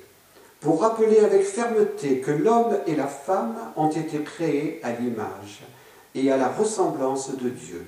pour 0.59 0.81
rappeler 0.81 1.19
avec 1.19 1.43
fermeté 1.43 2.19
que 2.19 2.31
l'homme 2.31 2.77
et 2.85 2.95
la 2.95 3.07
femme 3.07 3.55
ont 3.77 3.89
été 3.89 4.19
créés 4.19 4.81
à 4.83 4.91
l'image 4.91 5.62
et 6.15 6.31
à 6.31 6.38
la 6.38 6.49
ressemblance 6.49 7.35
de 7.38 7.49
Dieu 7.49 7.85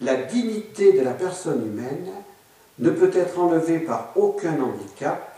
La 0.00 0.16
dignité 0.16 0.92
de 0.92 1.02
la 1.02 1.12
personne 1.12 1.64
humaine 1.64 2.10
ne 2.80 2.90
peut 2.90 3.12
être 3.14 3.38
enlevé 3.38 3.78
par 3.78 4.12
aucun 4.16 4.60
handicap. 4.60 5.36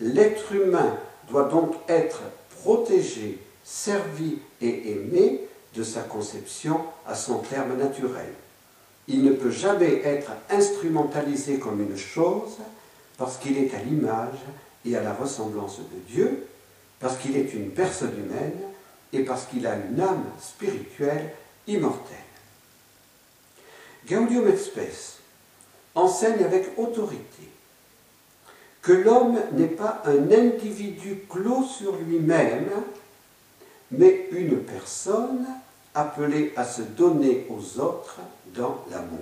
L'être 0.00 0.52
humain 0.52 0.96
doit 1.28 1.48
donc 1.48 1.74
être 1.88 2.20
protégé, 2.62 3.38
servi 3.64 4.38
et 4.60 4.92
aimé 4.92 5.40
de 5.74 5.82
sa 5.82 6.02
conception 6.02 6.80
à 7.06 7.14
son 7.14 7.38
terme 7.38 7.76
naturel. 7.76 8.32
Il 9.08 9.24
ne 9.24 9.32
peut 9.32 9.50
jamais 9.50 10.02
être 10.04 10.32
instrumentalisé 10.50 11.58
comme 11.58 11.80
une 11.80 11.96
chose 11.96 12.58
parce 13.18 13.38
qu'il 13.38 13.58
est 13.58 13.74
à 13.74 13.78
l'image 13.78 14.38
et 14.84 14.96
à 14.96 15.02
la 15.02 15.12
ressemblance 15.12 15.78
de 15.78 16.12
Dieu, 16.12 16.46
parce 17.00 17.16
qu'il 17.16 17.36
est 17.36 17.52
une 17.54 17.70
personne 17.70 18.14
humaine 18.18 18.60
et 19.12 19.20
parce 19.20 19.46
qu'il 19.46 19.66
a 19.66 19.76
une 19.76 20.00
âme 20.00 20.24
spirituelle 20.40 21.32
immortelle. 21.66 22.16
Gaudium 24.08 24.48
et 24.48 24.54
enseigne 25.94 26.44
avec 26.44 26.78
autorité 26.78 27.48
que 28.82 28.92
l'homme 28.92 29.38
n'est 29.52 29.66
pas 29.66 30.02
un 30.04 30.30
individu 30.30 31.20
clos 31.30 31.64
sur 31.64 31.96
lui-même, 31.96 32.68
mais 33.96 34.28
une 34.30 34.58
personne 34.58 35.46
appelée 35.94 36.52
à 36.56 36.64
se 36.64 36.82
donner 36.82 37.46
aux 37.50 37.80
autres 37.80 38.18
dans 38.54 38.84
l'amour. 38.90 39.20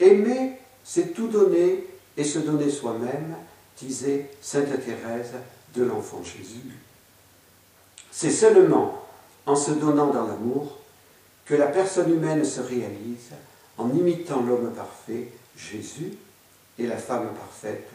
Aimer, 0.00 0.58
c'est 0.84 1.12
tout 1.12 1.28
donner 1.28 1.86
et 2.16 2.24
se 2.24 2.38
donner 2.38 2.70
soi-même, 2.70 3.36
disait 3.78 4.30
Sainte 4.40 4.84
Thérèse 4.84 5.32
de 5.74 5.84
l'Enfant 5.84 6.22
Jésus. 6.22 6.72
C'est 8.10 8.30
seulement 8.30 9.04
en 9.46 9.56
se 9.56 9.72
donnant 9.72 10.08
dans 10.08 10.26
l'amour 10.26 10.78
que 11.44 11.54
la 11.54 11.66
personne 11.66 12.12
humaine 12.12 12.44
se 12.44 12.60
réalise 12.60 13.30
en 13.76 13.90
imitant 13.90 14.42
l'homme 14.42 14.72
parfait, 14.74 15.28
Jésus, 15.56 16.14
et 16.78 16.86
la 16.86 16.96
femme 16.96 17.28
parfaite, 17.34 17.88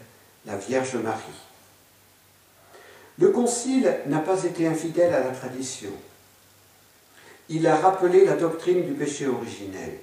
la 0.46 0.58
Vierge 0.58 0.96
Marie. 0.96 1.22
Le 3.20 3.30
Concile 3.30 4.00
n'a 4.08 4.20
pas 4.20 4.44
été 4.44 4.68
infidèle 4.68 5.14
à 5.14 5.24
la 5.24 5.32
tradition. 5.32 5.92
Il 7.50 7.68
a 7.68 7.76
rappelé 7.76 8.26
la 8.26 8.36
doctrine 8.36 8.84
du 8.86 8.94
péché 8.94 9.28
originel. 9.28 10.00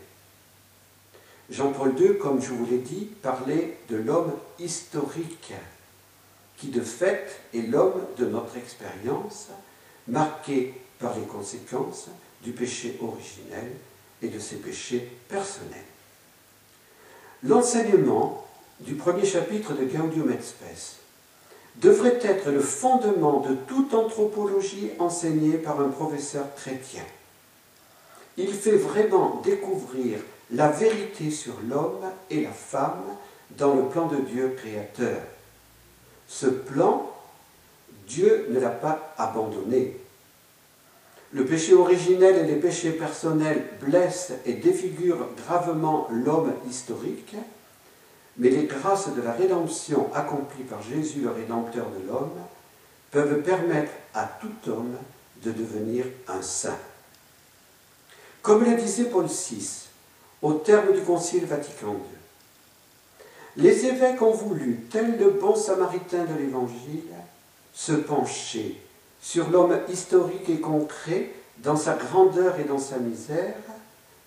Jean-Paul 1.50 1.98
II, 1.98 2.18
comme 2.18 2.40
je 2.40 2.50
vous 2.50 2.66
l'ai 2.66 2.78
dit, 2.78 3.08
parlait 3.22 3.78
de 3.88 3.96
l'homme 3.96 4.32
historique, 4.60 5.52
qui 6.56 6.68
de 6.68 6.80
fait 6.80 7.40
est 7.52 7.62
l'homme 7.62 8.00
de 8.18 8.26
notre 8.26 8.56
expérience, 8.56 9.48
marqué 10.06 10.74
par 11.00 11.18
les 11.18 11.26
conséquences 11.26 12.08
du 12.42 12.52
péché 12.52 12.96
originel 13.02 13.72
et 14.22 14.28
de 14.28 14.38
ses 14.38 14.56
péchés 14.56 15.10
personnels. 15.28 15.78
L'enseignement 17.42 18.46
du 18.80 18.94
premier 18.94 19.24
chapitre 19.24 19.72
de 19.72 19.84
Gaudium 19.84 20.30
et 20.30 20.36
devrait 21.80 22.18
être 22.22 22.50
le 22.50 22.60
fondement 22.60 23.40
de 23.40 23.54
toute 23.54 23.94
anthropologie 23.94 24.90
enseignée 24.98 25.56
par 25.56 25.80
un 25.80 25.88
professeur 25.88 26.54
chrétien. 26.54 27.02
Il 28.36 28.52
fait 28.52 28.76
vraiment 28.76 29.40
découvrir 29.44 30.18
la 30.52 30.68
vérité 30.68 31.30
sur 31.30 31.54
l'homme 31.68 32.04
et 32.28 32.42
la 32.42 32.50
femme 32.50 33.04
dans 33.56 33.74
le 33.74 33.84
plan 33.84 34.06
de 34.06 34.16
Dieu 34.16 34.56
créateur. 34.56 35.20
Ce 36.28 36.46
plan, 36.46 37.10
Dieu 38.06 38.46
ne 38.50 38.60
l'a 38.60 38.70
pas 38.70 39.14
abandonné. 39.18 39.96
Le 41.32 41.44
péché 41.44 41.74
originel 41.74 42.36
et 42.36 42.46
les 42.46 42.56
péchés 42.56 42.90
personnels 42.90 43.64
blessent 43.80 44.32
et 44.46 44.54
défigurent 44.54 45.28
gravement 45.46 46.08
l'homme 46.10 46.52
historique, 46.68 47.36
mais 48.40 48.48
les 48.48 48.64
grâces 48.64 49.14
de 49.14 49.20
la 49.20 49.32
rédemption 49.32 50.08
accomplie 50.14 50.64
par 50.64 50.82
Jésus, 50.82 51.20
le 51.20 51.30
Rédempteur 51.30 51.86
de 51.90 52.08
l'homme, 52.08 52.40
peuvent 53.10 53.42
permettre 53.42 53.92
à 54.14 54.24
tout 54.24 54.70
homme 54.70 54.96
de 55.44 55.52
devenir 55.52 56.06
un 56.26 56.40
saint. 56.40 56.78
Comme 58.40 58.64
le 58.64 58.76
disait 58.76 59.04
Paul 59.04 59.26
VI 59.26 59.88
au 60.40 60.54
terme 60.54 60.94
du 60.94 61.02
Concile 61.02 61.44
Vatican 61.44 61.92
II, 61.92 63.18
les 63.58 63.84
évêques 63.84 64.22
ont 64.22 64.32
voulu, 64.32 64.86
tel 64.90 65.18
le 65.18 65.32
bon 65.32 65.54
samaritain 65.54 66.24
de 66.24 66.38
l'Évangile, 66.38 67.12
se 67.74 67.92
pencher 67.92 68.80
sur 69.20 69.50
l'homme 69.50 69.80
historique 69.92 70.48
et 70.48 70.60
concret 70.60 71.30
dans 71.58 71.76
sa 71.76 71.92
grandeur 71.92 72.58
et 72.58 72.64
dans 72.64 72.78
sa 72.78 72.96
misère 72.96 73.54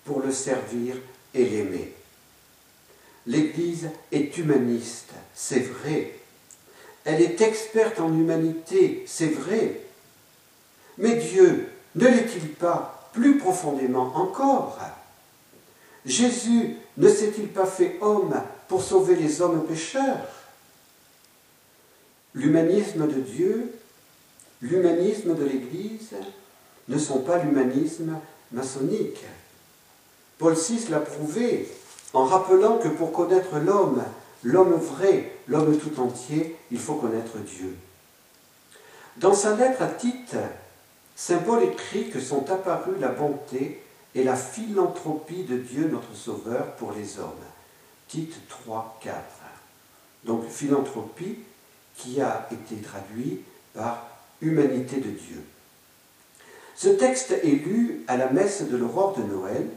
pour 0.04 0.20
le 0.20 0.30
servir 0.30 0.94
et 1.34 1.46
l'aimer. 1.46 1.94
L'Église 3.26 3.88
est 4.12 4.36
humaniste, 4.36 5.10
c'est 5.34 5.60
vrai. 5.60 6.12
Elle 7.04 7.22
est 7.22 7.40
experte 7.40 8.00
en 8.00 8.12
humanité, 8.12 9.04
c'est 9.06 9.28
vrai. 9.28 9.80
Mais 10.98 11.16
Dieu 11.16 11.68
ne 11.94 12.06
l'est-il 12.06 12.50
pas 12.50 13.10
plus 13.12 13.38
profondément 13.38 14.14
encore? 14.16 14.78
Jésus 16.04 16.76
ne 16.96 17.08
s'est-il 17.08 17.48
pas 17.48 17.66
fait 17.66 17.98
homme 18.00 18.34
pour 18.68 18.82
sauver 18.82 19.16
les 19.16 19.40
hommes 19.40 19.64
pécheurs? 19.66 20.28
L'humanisme 22.34 23.06
de 23.06 23.20
Dieu, 23.20 23.72
l'humanisme 24.60 25.34
de 25.34 25.44
l'Église 25.44 26.10
ne 26.88 26.98
sont 26.98 27.20
pas 27.20 27.38
l'humanisme 27.38 28.18
maçonnique. 28.52 29.24
Paul 30.38 30.54
VI 30.54 30.88
l'a 30.90 31.00
prouvé 31.00 31.68
en 32.14 32.24
rappelant 32.24 32.78
que 32.78 32.88
pour 32.88 33.12
connaître 33.12 33.58
l'homme, 33.58 34.02
l'homme 34.44 34.74
vrai, 34.74 35.32
l'homme 35.48 35.76
tout 35.76 36.00
entier, 36.00 36.56
il 36.70 36.78
faut 36.78 36.94
connaître 36.94 37.38
Dieu. 37.38 37.76
Dans 39.16 39.34
sa 39.34 39.54
lettre 39.56 39.82
à 39.82 39.88
Tite, 39.88 40.36
Saint 41.16 41.38
Paul 41.38 41.62
écrit 41.62 42.10
que 42.10 42.20
sont 42.20 42.50
apparues 42.50 42.98
la 43.00 43.08
bonté 43.08 43.82
et 44.14 44.24
la 44.24 44.36
philanthropie 44.36 45.42
de 45.42 45.58
Dieu 45.58 45.88
notre 45.88 46.14
Sauveur 46.14 46.72
pour 46.76 46.92
les 46.92 47.18
hommes. 47.18 47.28
Tite 48.08 48.48
3, 48.48 48.98
4. 49.02 49.16
Donc 50.24 50.48
philanthropie 50.48 51.38
qui 51.96 52.20
a 52.20 52.48
été 52.50 52.80
traduit 52.80 53.40
par 53.74 54.06
humanité 54.40 54.96
de 54.96 55.10
Dieu. 55.10 55.44
Ce 56.76 56.88
texte 56.88 57.32
est 57.32 57.64
lu 57.64 58.04
à 58.08 58.16
la 58.16 58.30
messe 58.30 58.62
de 58.62 58.76
l'aurore 58.76 59.16
de 59.16 59.22
Noël 59.22 59.68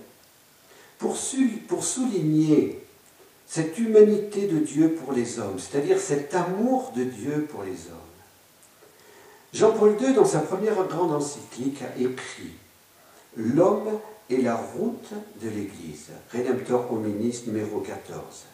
pour, 0.98 1.16
souligner 1.18 2.84
cette 3.46 3.78
humanité 3.78 4.48
de 4.48 4.60
Dieu 4.60 4.94
pour 4.94 5.14
les 5.14 5.40
hommes, 5.40 5.60
c'est-à-dire 5.60 6.00
cet 6.00 6.34
amour 6.34 6.92
de 6.96 7.04
Dieu 7.04 7.48
pour 7.50 7.64
les 7.64 7.72
hommes. 7.72 8.08
Jean-Paul 9.54 9.96
II, 10.02 10.14
dans 10.14 10.26
sa 10.26 10.40
première 10.40 10.84
grande 10.88 11.14
encyclique, 11.14 11.82
a 11.82 12.00
écrit 12.00 12.52
L'homme 13.36 14.00
est 14.30 14.42
la 14.42 14.56
route 14.56 15.12
de 15.42 15.50
l'Église, 15.50 16.08
Redemptor 16.34 16.92
Hominis 16.92 17.44
numéro 17.48 17.80
14. 17.80 18.46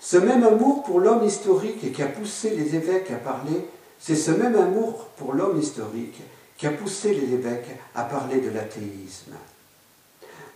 Ce 0.00 0.16
même 0.16 0.44
amour 0.44 0.82
pour 0.82 1.00
l'homme 1.00 1.24
historique 1.24 1.92
qui 1.92 2.02
a 2.02 2.06
poussé 2.06 2.50
les 2.50 2.74
évêques 2.74 3.10
à 3.10 3.16
parler, 3.16 3.66
c'est 3.98 4.16
ce 4.16 4.30
même 4.30 4.56
amour 4.56 5.08
pour 5.16 5.32
l'homme 5.32 5.58
historique 5.58 6.20
qui 6.56 6.66
a 6.66 6.70
poussé 6.70 7.14
les 7.14 7.34
évêques 7.34 7.76
à 7.94 8.04
parler 8.04 8.40
de 8.40 8.50
l'athéisme. 8.50 9.34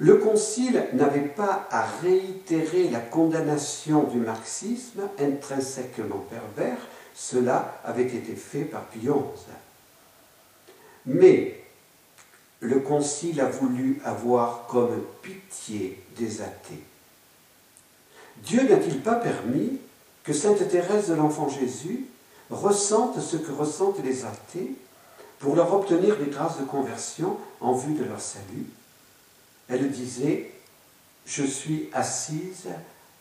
Le 0.01 0.17
Concile 0.17 0.87
n'avait 0.95 1.29
pas 1.29 1.69
à 1.71 1.85
réitérer 2.03 2.89
la 2.89 3.01
condamnation 3.01 4.05
du 4.05 4.17
marxisme 4.17 5.03
intrinsèquement 5.19 6.25
pervers, 6.31 6.79
cela 7.15 7.79
avait 7.85 8.07
été 8.07 8.35
fait 8.35 8.65
par 8.65 8.87
Pie 8.87 9.09
Mais 11.05 11.63
le 12.61 12.81
Concile 12.81 13.43
a 13.43 13.51
voulu 13.51 14.01
avoir 14.03 14.67
comme 14.69 15.03
pitié 15.21 16.03
des 16.17 16.41
athées. 16.41 16.83
Dieu 18.39 18.63
n'a-t-il 18.67 19.03
pas 19.03 19.17
permis 19.17 19.81
que 20.25 20.33
Sainte 20.33 20.67
Thérèse 20.67 21.09
de 21.09 21.15
l'Enfant 21.15 21.51
Jésus 21.51 22.07
ressente 22.49 23.21
ce 23.21 23.37
que 23.37 23.53
ressentent 23.53 24.03
les 24.03 24.25
athées 24.25 24.73
pour 25.41 25.57
leur 25.57 25.75
obtenir 25.75 26.17
des 26.17 26.31
grâces 26.31 26.59
de 26.59 26.65
conversion 26.65 27.37
en 27.61 27.75
vue 27.75 27.93
de 27.93 28.05
leur 28.05 28.21
salut? 28.21 28.65
Elle 29.71 29.91
disait, 29.91 30.51
je 31.27 31.45
suis 31.45 31.89
assise 31.93 32.69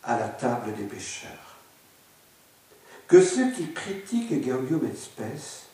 à 0.04 0.20
la 0.20 0.28
table 0.28 0.76
des 0.76 0.84
pécheurs. 0.84 1.58
Que 3.08 3.24
ceux 3.24 3.52
qui 3.52 3.72
critiquent 3.72 4.32
et 4.32 4.42
Spes 4.96 5.66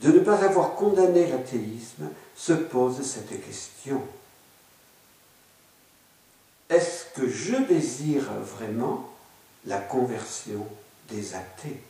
de 0.00 0.12
ne 0.12 0.20
pas 0.20 0.44
avoir 0.44 0.74
condamné 0.74 1.26
l'athéisme 1.26 2.08
se 2.36 2.52
posent 2.52 3.02
cette 3.02 3.44
question. 3.44 4.02
Est-ce 6.68 7.06
que 7.14 7.28
je 7.28 7.56
désire 7.56 8.30
vraiment 8.40 9.10
la 9.66 9.78
conversion 9.78 10.66
des 11.10 11.34
athées? 11.34 11.80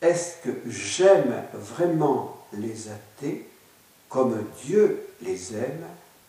Est-ce 0.00 0.36
que 0.42 0.70
j'aime 0.70 1.44
vraiment 1.52 2.46
les 2.52 2.88
athées 2.88 3.46
comme 4.08 4.46
Dieu 4.64 5.08
les 5.22 5.54
aime 5.56 5.84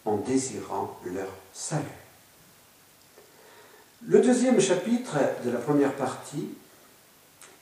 en 0.05 0.17
désirant 0.17 0.97
leur 1.05 1.29
salut. 1.53 1.83
Le 4.07 4.21
deuxième 4.21 4.59
chapitre 4.59 5.17
de 5.43 5.49
la 5.49 5.59
première 5.59 5.95
partie 5.95 6.49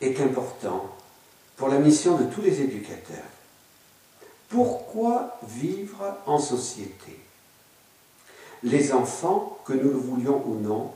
est 0.02 0.20
important 0.20 0.94
pour 1.56 1.70
la 1.70 1.80
mission 1.80 2.18
de 2.18 2.26
tous 2.26 2.42
les 2.42 2.62
éducateurs. 2.62 3.24
Pourquoi 4.50 5.40
vivre 5.48 6.18
en 6.26 6.38
société? 6.38 7.20
Les 8.64 8.94
enfants, 8.94 9.58
que 9.66 9.74
nous 9.74 9.90
le 9.90 9.98
voulions 9.98 10.44
ou 10.46 10.56
non, 10.56 10.92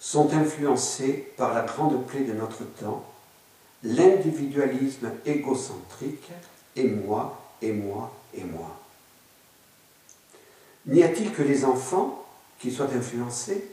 sont 0.00 0.32
influencés 0.32 1.32
par 1.36 1.54
la 1.54 1.62
grande 1.62 2.06
plaie 2.06 2.24
de 2.24 2.32
notre 2.32 2.64
temps, 2.64 3.04
l'individualisme 3.82 5.10
égocentrique, 5.26 6.30
et 6.76 6.84
moi, 6.84 7.40
et 7.60 7.72
moi, 7.72 8.12
et 8.34 8.44
moi. 8.44 8.78
N'y 10.86 11.02
a-t-il 11.02 11.32
que 11.32 11.42
les 11.42 11.64
enfants 11.64 12.24
qui 12.58 12.70
soient 12.70 12.90
influencés? 12.94 13.70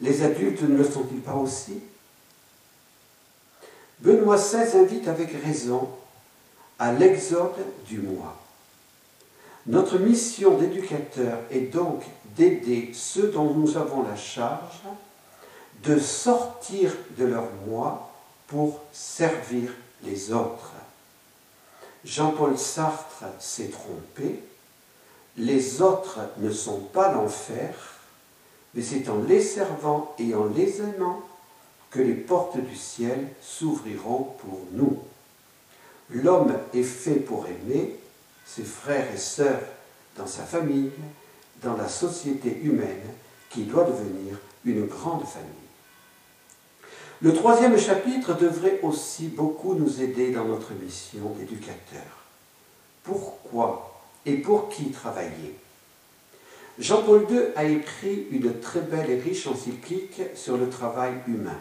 Les 0.00 0.22
adultes 0.22 0.62
ne 0.62 0.76
le 0.76 0.84
sont-ils 0.84 1.20
pas 1.20 1.34
aussi? 1.34 1.80
Benoît 4.00 4.36
XVI 4.36 4.78
invite 4.78 5.08
avec 5.08 5.30
raison 5.44 5.88
à 6.78 6.92
l'exode 6.92 7.64
du 7.86 8.00
moi. 8.00 8.36
Notre 9.66 9.98
mission 9.98 10.58
d'éducateur 10.58 11.38
est 11.50 11.72
donc 11.72 12.02
d'aider 12.36 12.90
ceux 12.92 13.28
dont 13.28 13.54
nous 13.54 13.76
avons 13.76 14.02
la 14.02 14.16
charge 14.16 14.82
de 15.84 15.98
sortir 15.98 16.92
de 17.16 17.24
leur 17.24 17.46
moi 17.66 18.10
pour 18.46 18.80
servir 18.92 19.72
les 20.02 20.32
autres. 20.32 20.72
Jean-Paul 22.04 22.58
Sartre 22.58 23.24
s'est 23.38 23.68
trompé 23.68 24.42
les 25.36 25.82
autres 25.82 26.20
ne 26.38 26.50
sont 26.50 26.80
pas 26.80 27.12
l'enfer, 27.12 27.74
mais 28.74 28.82
c'est 28.82 29.08
en 29.08 29.18
les 29.22 29.42
servant 29.42 30.14
et 30.18 30.34
en 30.34 30.46
les 30.46 30.80
aimant 30.80 31.22
que 31.90 32.00
les 32.00 32.14
portes 32.14 32.58
du 32.58 32.76
ciel 32.76 33.28
s'ouvriront 33.40 34.34
pour 34.38 34.60
nous. 34.72 34.98
L'homme 36.10 36.54
est 36.72 36.82
fait 36.82 37.14
pour 37.14 37.46
aimer 37.46 37.96
ses 38.44 38.64
frères 38.64 39.12
et 39.12 39.18
sœurs 39.18 39.62
dans 40.16 40.26
sa 40.26 40.42
famille, 40.42 40.90
dans 41.62 41.76
la 41.76 41.88
société 41.88 42.60
humaine 42.62 43.02
qui 43.50 43.62
doit 43.62 43.84
devenir 43.84 44.36
une 44.64 44.86
grande 44.86 45.24
famille. 45.24 45.48
Le 47.22 47.32
troisième 47.32 47.78
chapitre 47.78 48.34
devrait 48.34 48.80
aussi 48.82 49.28
beaucoup 49.28 49.74
nous 49.74 50.02
aider 50.02 50.32
dans 50.32 50.44
notre 50.44 50.72
mission 50.72 51.34
d'éducateur. 51.38 52.02
Pourquoi 53.02 53.93
et 54.26 54.36
pour 54.36 54.68
qui 54.68 54.90
travailler. 54.90 55.54
Jean-Paul 56.78 57.26
II 57.30 57.40
a 57.54 57.64
écrit 57.64 58.26
une 58.30 58.58
très 58.60 58.80
belle 58.80 59.10
et 59.10 59.20
riche 59.20 59.46
encyclique 59.46 60.20
sur 60.34 60.56
le 60.56 60.68
travail 60.68 61.12
humain. 61.28 61.58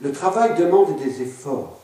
Le 0.00 0.12
travail 0.12 0.56
demande 0.56 0.96
des 0.98 1.22
efforts, 1.22 1.80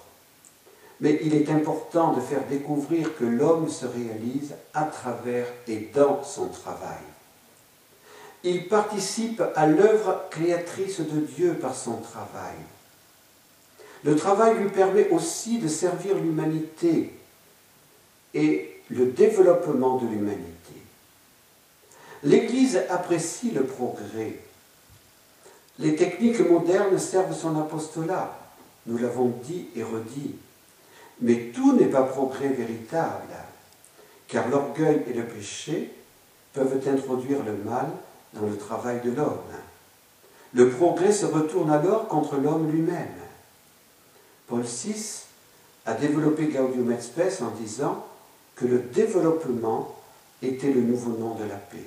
mais 1.01 1.19
il 1.23 1.35
est 1.35 1.51
important 1.51 2.13
de 2.13 2.21
faire 2.21 2.47
découvrir 2.47 3.17
que 3.17 3.25
l'homme 3.25 3.69
se 3.69 3.87
réalise 3.87 4.55
à 4.73 4.85
travers 4.85 5.47
et 5.67 5.91
dans 5.93 6.23
son 6.23 6.49
travail. 6.49 7.03
Il 8.45 8.69
participe 8.69 9.43
à 9.57 9.67
l'œuvre 9.67 10.25
créatrice 10.31 11.01
de 11.01 11.21
Dieu 11.21 11.55
par 11.55 11.75
son 11.75 11.97
travail. 11.97 12.55
Le 14.05 14.15
travail 14.15 14.57
lui 14.59 14.69
permet 14.69 15.09
aussi 15.09 15.59
de 15.59 15.67
servir 15.67 16.15
l'humanité 16.15 17.13
et 18.33 18.76
le 18.91 19.07
développement 19.07 19.99
de 19.99 20.07
l'humanité. 20.07 20.53
L'Église 22.23 22.81
apprécie 22.89 23.51
le 23.51 23.65
progrès. 23.65 24.41
Les 25.79 25.97
techniques 25.97 26.41
modernes 26.41 26.99
servent 26.99 27.37
son 27.37 27.59
apostolat, 27.61 28.37
nous 28.87 28.99
l'avons 28.99 29.33
dit 29.45 29.69
et 29.77 29.83
redit. 29.83 30.35
Mais 31.21 31.51
tout 31.55 31.75
n'est 31.75 31.87
pas 31.87 32.03
progrès 32.03 32.49
véritable, 32.49 33.35
car 34.29 34.49
l'orgueil 34.49 35.03
et 35.09 35.13
le 35.13 35.25
péché 35.25 35.93
peuvent 36.53 36.81
introduire 36.87 37.43
le 37.45 37.57
mal 37.57 37.87
dans 38.35 38.47
le 38.47 38.57
travail 38.57 39.01
de 39.05 39.11
l'homme. 39.11 39.53
Le 40.55 40.71
progrès 40.71 41.13
se 41.13 41.27
retourne 41.27 41.71
alors 41.71 42.09
contre 42.09 42.37
l'homme 42.37 42.71
lui-même. 42.71 43.09
Paul 44.47 44.63
VI 44.63 45.25
a 45.85 45.95
développé 45.95 46.47
Gaudium 46.47 46.93
et 46.93 47.01
Spes 47.01 47.43
en 47.43 47.51
disant 47.51 48.06
que 48.57 48.65
le 48.67 48.79
développement 48.79 49.95
était 50.43 50.73
le 50.73 50.81
nouveau 50.81 51.17
nom 51.17 51.35
de 51.35 51.45
la 51.45 51.57
paix. 51.57 51.85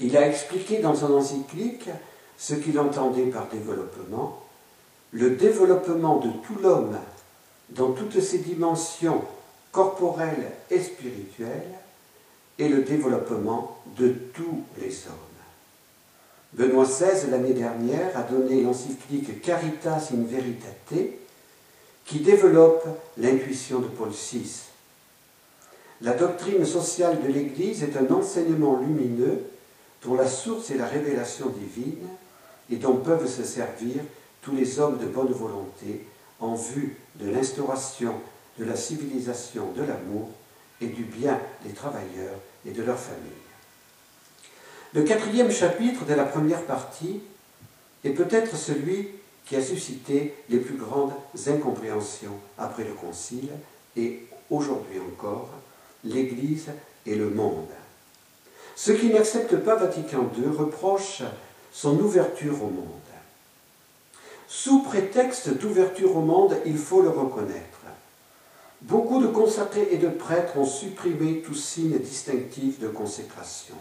Il 0.00 0.16
a 0.16 0.26
expliqué 0.26 0.78
dans 0.78 0.94
son 0.94 1.14
encyclique 1.14 1.88
ce 2.38 2.54
qu'il 2.54 2.78
entendait 2.78 3.26
par 3.26 3.48
développement, 3.48 4.42
le 5.12 5.30
développement 5.30 6.18
de 6.18 6.30
tout 6.46 6.60
l'homme 6.62 6.96
dans 7.70 7.92
toutes 7.92 8.20
ses 8.20 8.38
dimensions 8.38 9.22
corporelles 9.72 10.50
et 10.70 10.80
spirituelles 10.80 11.78
et 12.58 12.68
le 12.68 12.82
développement 12.82 13.78
de 13.96 14.08
tous 14.34 14.64
les 14.80 15.06
hommes. 15.06 15.30
Benoît 16.52 16.84
XVI, 16.84 17.30
l'année 17.30 17.52
dernière, 17.52 18.16
a 18.16 18.22
donné 18.22 18.62
l'encyclique 18.62 19.40
Caritas 19.40 20.10
in 20.12 20.24
Veritate, 20.24 21.12
qui 22.04 22.20
développe 22.20 22.86
l'intuition 23.18 23.78
de 23.78 23.86
Paul 23.86 24.10
VI. 24.10 24.69
La 26.02 26.14
doctrine 26.14 26.64
sociale 26.64 27.22
de 27.22 27.28
l'Église 27.28 27.82
est 27.82 27.96
un 27.96 28.14
enseignement 28.14 28.78
lumineux 28.78 29.42
dont 30.02 30.14
la 30.14 30.26
source 30.26 30.70
est 30.70 30.78
la 30.78 30.86
révélation 30.86 31.50
divine 31.50 32.08
et 32.70 32.76
dont 32.76 32.96
peuvent 32.96 33.28
se 33.28 33.44
servir 33.44 33.96
tous 34.40 34.54
les 34.54 34.78
hommes 34.78 34.98
de 34.98 35.04
bonne 35.04 35.32
volonté 35.32 36.06
en 36.38 36.54
vue 36.54 36.96
de 37.16 37.28
l'instauration 37.30 38.14
de 38.58 38.64
la 38.64 38.76
civilisation 38.76 39.72
de 39.72 39.82
l'amour 39.82 40.30
et 40.80 40.86
du 40.86 41.04
bien 41.04 41.38
des 41.64 41.72
travailleurs 41.72 42.38
et 42.66 42.70
de 42.70 42.82
leurs 42.82 42.98
familles. 42.98 43.30
Le 44.94 45.02
quatrième 45.02 45.50
chapitre 45.50 46.06
de 46.06 46.14
la 46.14 46.24
première 46.24 46.64
partie 46.64 47.20
est 48.04 48.10
peut-être 48.10 48.56
celui 48.56 49.08
qui 49.44 49.56
a 49.56 49.62
suscité 49.62 50.34
les 50.48 50.58
plus 50.58 50.76
grandes 50.76 51.12
incompréhensions 51.46 52.38
après 52.56 52.84
le 52.84 52.94
Concile 52.94 53.50
et 53.96 54.20
aujourd'hui 54.48 54.98
encore, 54.98 55.50
l'Église 56.04 56.68
et 57.06 57.14
le 57.14 57.30
monde. 57.30 57.68
Ceux 58.76 58.94
qui 58.94 59.10
n'acceptent 59.10 59.58
pas 59.58 59.76
Vatican 59.76 60.30
II 60.38 60.56
reprochent 60.56 61.22
son 61.72 61.98
ouverture 61.98 62.62
au 62.62 62.68
monde. 62.68 62.86
Sous 64.48 64.82
prétexte 64.82 65.50
d'ouverture 65.58 66.16
au 66.16 66.22
monde, 66.22 66.56
il 66.66 66.76
faut 66.76 67.02
le 67.02 67.10
reconnaître. 67.10 67.80
Beaucoup 68.82 69.20
de 69.20 69.26
consacrés 69.26 69.88
et 69.90 69.98
de 69.98 70.08
prêtres 70.08 70.56
ont 70.56 70.64
supprimé 70.64 71.42
tout 71.42 71.54
signe 71.54 71.98
distinctif 71.98 72.80
de 72.80 72.88
consécration. 72.88 73.74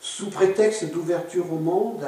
Sous 0.00 0.30
prétexte 0.30 0.90
d'ouverture 0.92 1.52
au 1.52 1.58
monde, 1.58 2.04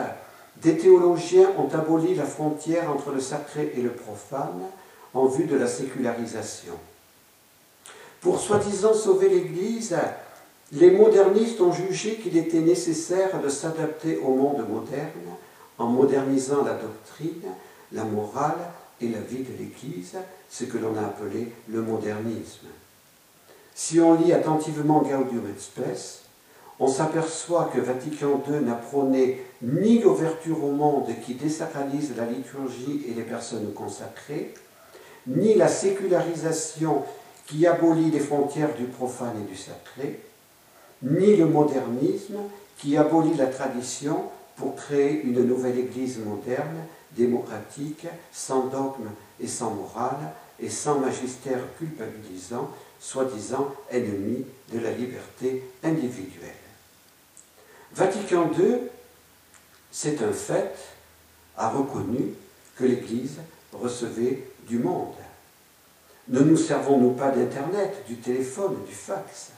des 0.56 0.76
théologiens 0.76 1.50
ont 1.58 1.74
aboli 1.74 2.14
la 2.14 2.24
frontière 2.24 2.90
entre 2.90 3.10
le 3.10 3.20
sacré 3.20 3.72
et 3.74 3.80
le 3.80 3.92
profane 3.92 4.62
en 5.14 5.26
vue 5.26 5.44
de 5.44 5.56
la 5.56 5.66
sécularisation. 5.66 6.74
Pour 8.22 8.38
soi-disant 8.38 8.94
sauver 8.94 9.28
l'Église, 9.28 9.96
les 10.70 10.92
modernistes 10.92 11.60
ont 11.60 11.72
jugé 11.72 12.14
qu'il 12.14 12.36
était 12.36 12.60
nécessaire 12.60 13.42
de 13.42 13.48
s'adapter 13.48 14.16
au 14.18 14.32
monde 14.34 14.64
moderne 14.68 15.36
en 15.76 15.86
modernisant 15.86 16.62
la 16.64 16.74
doctrine, 16.74 17.50
la 17.90 18.04
morale 18.04 18.58
et 19.00 19.08
la 19.08 19.18
vie 19.18 19.42
de 19.42 19.58
l'Église, 19.58 20.14
ce 20.48 20.64
que 20.64 20.78
l'on 20.78 20.96
a 20.96 21.00
appelé 21.00 21.48
le 21.68 21.82
modernisme. 21.82 22.68
Si 23.74 23.98
on 23.98 24.14
lit 24.14 24.32
attentivement 24.32 25.02
Gaudium 25.02 25.48
et 25.48 25.60
Spes, 25.60 26.22
on 26.78 26.86
s'aperçoit 26.86 27.70
que 27.74 27.80
Vatican 27.80 28.40
II 28.48 28.60
n'a 28.64 28.74
prôné 28.74 29.44
ni 29.62 29.98
l'ouverture 29.98 30.62
au 30.62 30.70
monde 30.70 31.08
qui 31.24 31.34
désacralise 31.34 32.12
la 32.16 32.26
liturgie 32.26 33.04
et 33.08 33.14
les 33.14 33.22
personnes 33.22 33.72
consacrées, 33.74 34.54
ni 35.26 35.54
la 35.54 35.68
sécularisation 35.68 37.02
qui 37.46 37.66
abolit 37.66 38.10
les 38.10 38.20
frontières 38.20 38.74
du 38.74 38.84
profane 38.84 39.42
et 39.42 39.50
du 39.50 39.56
sacré, 39.56 40.20
ni 41.02 41.36
le 41.36 41.46
modernisme 41.46 42.38
qui 42.78 42.96
abolit 42.96 43.34
la 43.34 43.46
tradition 43.46 44.24
pour 44.56 44.76
créer 44.76 45.22
une 45.22 45.44
nouvelle 45.44 45.78
Église 45.78 46.18
moderne, 46.18 46.84
démocratique, 47.12 48.06
sans 48.32 48.66
dogme 48.66 49.10
et 49.40 49.46
sans 49.48 49.70
morale, 49.72 50.32
et 50.60 50.70
sans 50.70 51.00
magistère 51.00 51.60
culpabilisant, 51.78 52.70
soi-disant 53.00 53.74
ennemi 53.90 54.44
de 54.72 54.78
la 54.78 54.92
liberté 54.92 55.64
individuelle. 55.82 56.50
Vatican 57.94 58.50
II, 58.58 58.78
c'est 59.90 60.22
un 60.22 60.32
fait, 60.32 60.74
a 61.56 61.68
reconnu 61.68 62.34
que 62.76 62.84
l'Église 62.84 63.38
recevait 63.72 64.44
du 64.68 64.78
monde. 64.78 65.14
Ne 66.28 66.40
nous 66.40 66.56
servons-nous 66.56 67.12
pas 67.12 67.30
d'Internet, 67.30 68.04
du 68.06 68.16
téléphone, 68.16 68.76
du 68.86 68.94
fax? 68.94 69.50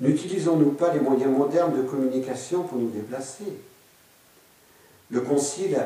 N'utilisons-nous 0.00 0.72
pas 0.72 0.94
les 0.94 1.00
moyens 1.00 1.30
modernes 1.30 1.76
de 1.76 1.82
communication 1.82 2.62
pour 2.62 2.78
nous 2.78 2.88
déplacer? 2.88 3.52
Le 5.10 5.20
Concile 5.20 5.78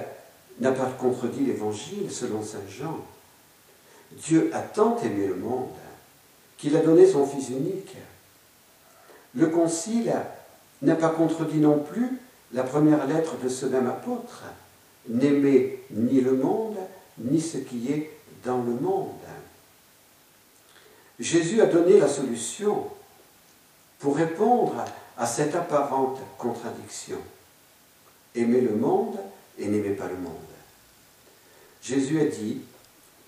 n'a 0.61 0.71
pas 0.71 0.87
contredit 0.87 1.45
l'Évangile 1.45 2.11
selon 2.13 2.43
Saint 2.43 2.59
Jean. 2.69 2.99
Dieu 4.13 4.51
a 4.53 4.61
tant 4.61 4.97
aimé 5.03 5.27
le 5.27 5.35
monde 5.35 5.71
qu'il 6.59 6.77
a 6.77 6.81
donné 6.81 7.07
son 7.07 7.27
Fils 7.27 7.49
unique. 7.49 7.97
Le 9.35 9.49
Concile 9.49 10.15
n'a 10.83 10.95
pas 10.95 11.09
contredit 11.09 11.59
non 11.59 11.81
plus 11.81 12.21
la 12.53 12.63
première 12.63 13.07
lettre 13.09 13.37
de 13.43 13.49
ce 13.49 13.67
même 13.67 13.89
apôtre. 13.89 14.45
N'aimez 15.09 15.83
ni 15.91 16.21
le 16.21 16.37
monde, 16.37 16.77
ni 17.19 17.41
ce 17.41 17.59
qui 17.59 17.91
est 17.91 18.11
dans 18.45 18.63
le 18.63 18.73
monde. 18.73 19.11
Jésus 21.19 21.61
a 21.61 21.67
donné 21.67 21.99
la 21.99 22.09
solution 22.09 22.87
pour 23.99 24.17
répondre 24.17 24.85
à 25.17 25.27
cette 25.27 25.55
apparente 25.55 26.19
contradiction. 26.39 27.19
Aimez 28.35 28.61
le 28.61 28.75
monde 28.75 29.17
et 29.59 29.67
n'aimez 29.67 29.95
pas 29.95 30.09
le 30.09 30.17
monde. 30.17 30.33
Jésus 31.83 32.21
a 32.21 32.25
dit, 32.25 32.61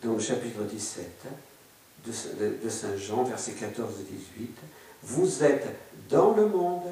dans 0.03 0.14
le 0.14 0.20
chapitre 0.20 0.62
17 0.62 1.27
de 2.07 2.68
Saint 2.68 2.96
Jean, 2.96 3.25
versets 3.25 3.53
14 3.53 3.94
et 4.01 4.12
18, 4.12 4.57
Vous 5.03 5.44
êtes 5.44 5.66
dans 6.09 6.33
le 6.33 6.46
monde, 6.46 6.87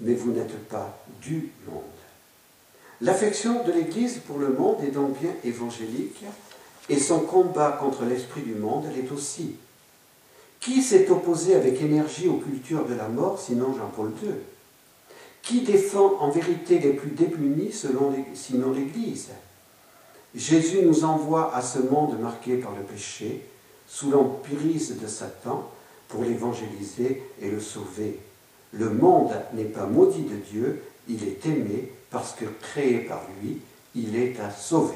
mais 0.00 0.14
vous 0.14 0.32
n'êtes 0.32 0.56
pas 0.68 0.98
du 1.20 1.52
monde. 1.66 1.82
L'affection 3.00 3.64
de 3.64 3.72
l'Église 3.72 4.18
pour 4.26 4.38
le 4.38 4.48
monde 4.48 4.82
est 4.84 4.90
donc 4.90 5.18
bien 5.18 5.32
évangélique, 5.44 6.24
et 6.88 6.98
son 6.98 7.20
combat 7.20 7.72
contre 7.72 8.04
l'esprit 8.04 8.42
du 8.42 8.54
monde 8.54 8.86
l'est 8.94 9.10
aussi. 9.12 9.56
Qui 10.60 10.82
s'est 10.82 11.10
opposé 11.10 11.56
avec 11.56 11.80
énergie 11.80 12.28
aux 12.28 12.36
cultures 12.36 12.84
de 12.84 12.94
la 12.94 13.08
mort, 13.08 13.40
sinon 13.40 13.74
Jean-Paul 13.74 14.12
II? 14.22 14.34
Qui 15.42 15.62
défend 15.62 16.18
en 16.20 16.30
vérité 16.30 16.78
les 16.78 16.92
plus 16.92 17.10
démunis, 17.10 17.72
sinon 17.72 18.72
l'Église? 18.72 19.28
Jésus 20.34 20.82
nous 20.82 21.04
envoie 21.04 21.54
à 21.56 21.62
ce 21.62 21.78
monde 21.78 22.20
marqué 22.20 22.56
par 22.56 22.72
le 22.76 22.82
péché, 22.82 23.46
sous 23.88 24.10
l'empirise 24.10 25.00
de 25.00 25.06
Satan, 25.06 25.68
pour 26.08 26.24
l'évangéliser 26.24 27.22
et 27.40 27.50
le 27.50 27.60
sauver. 27.60 28.18
Le 28.72 28.90
monde 28.90 29.32
n'est 29.54 29.64
pas 29.64 29.86
maudit 29.86 30.22
de 30.22 30.36
Dieu, 30.36 30.82
il 31.08 31.24
est 31.26 31.46
aimé 31.46 31.90
parce 32.10 32.32
que 32.32 32.44
créé 32.60 33.00
par 33.00 33.22
lui, 33.40 33.58
il 33.94 34.14
est 34.16 34.38
à 34.40 34.50
sauver. 34.50 34.94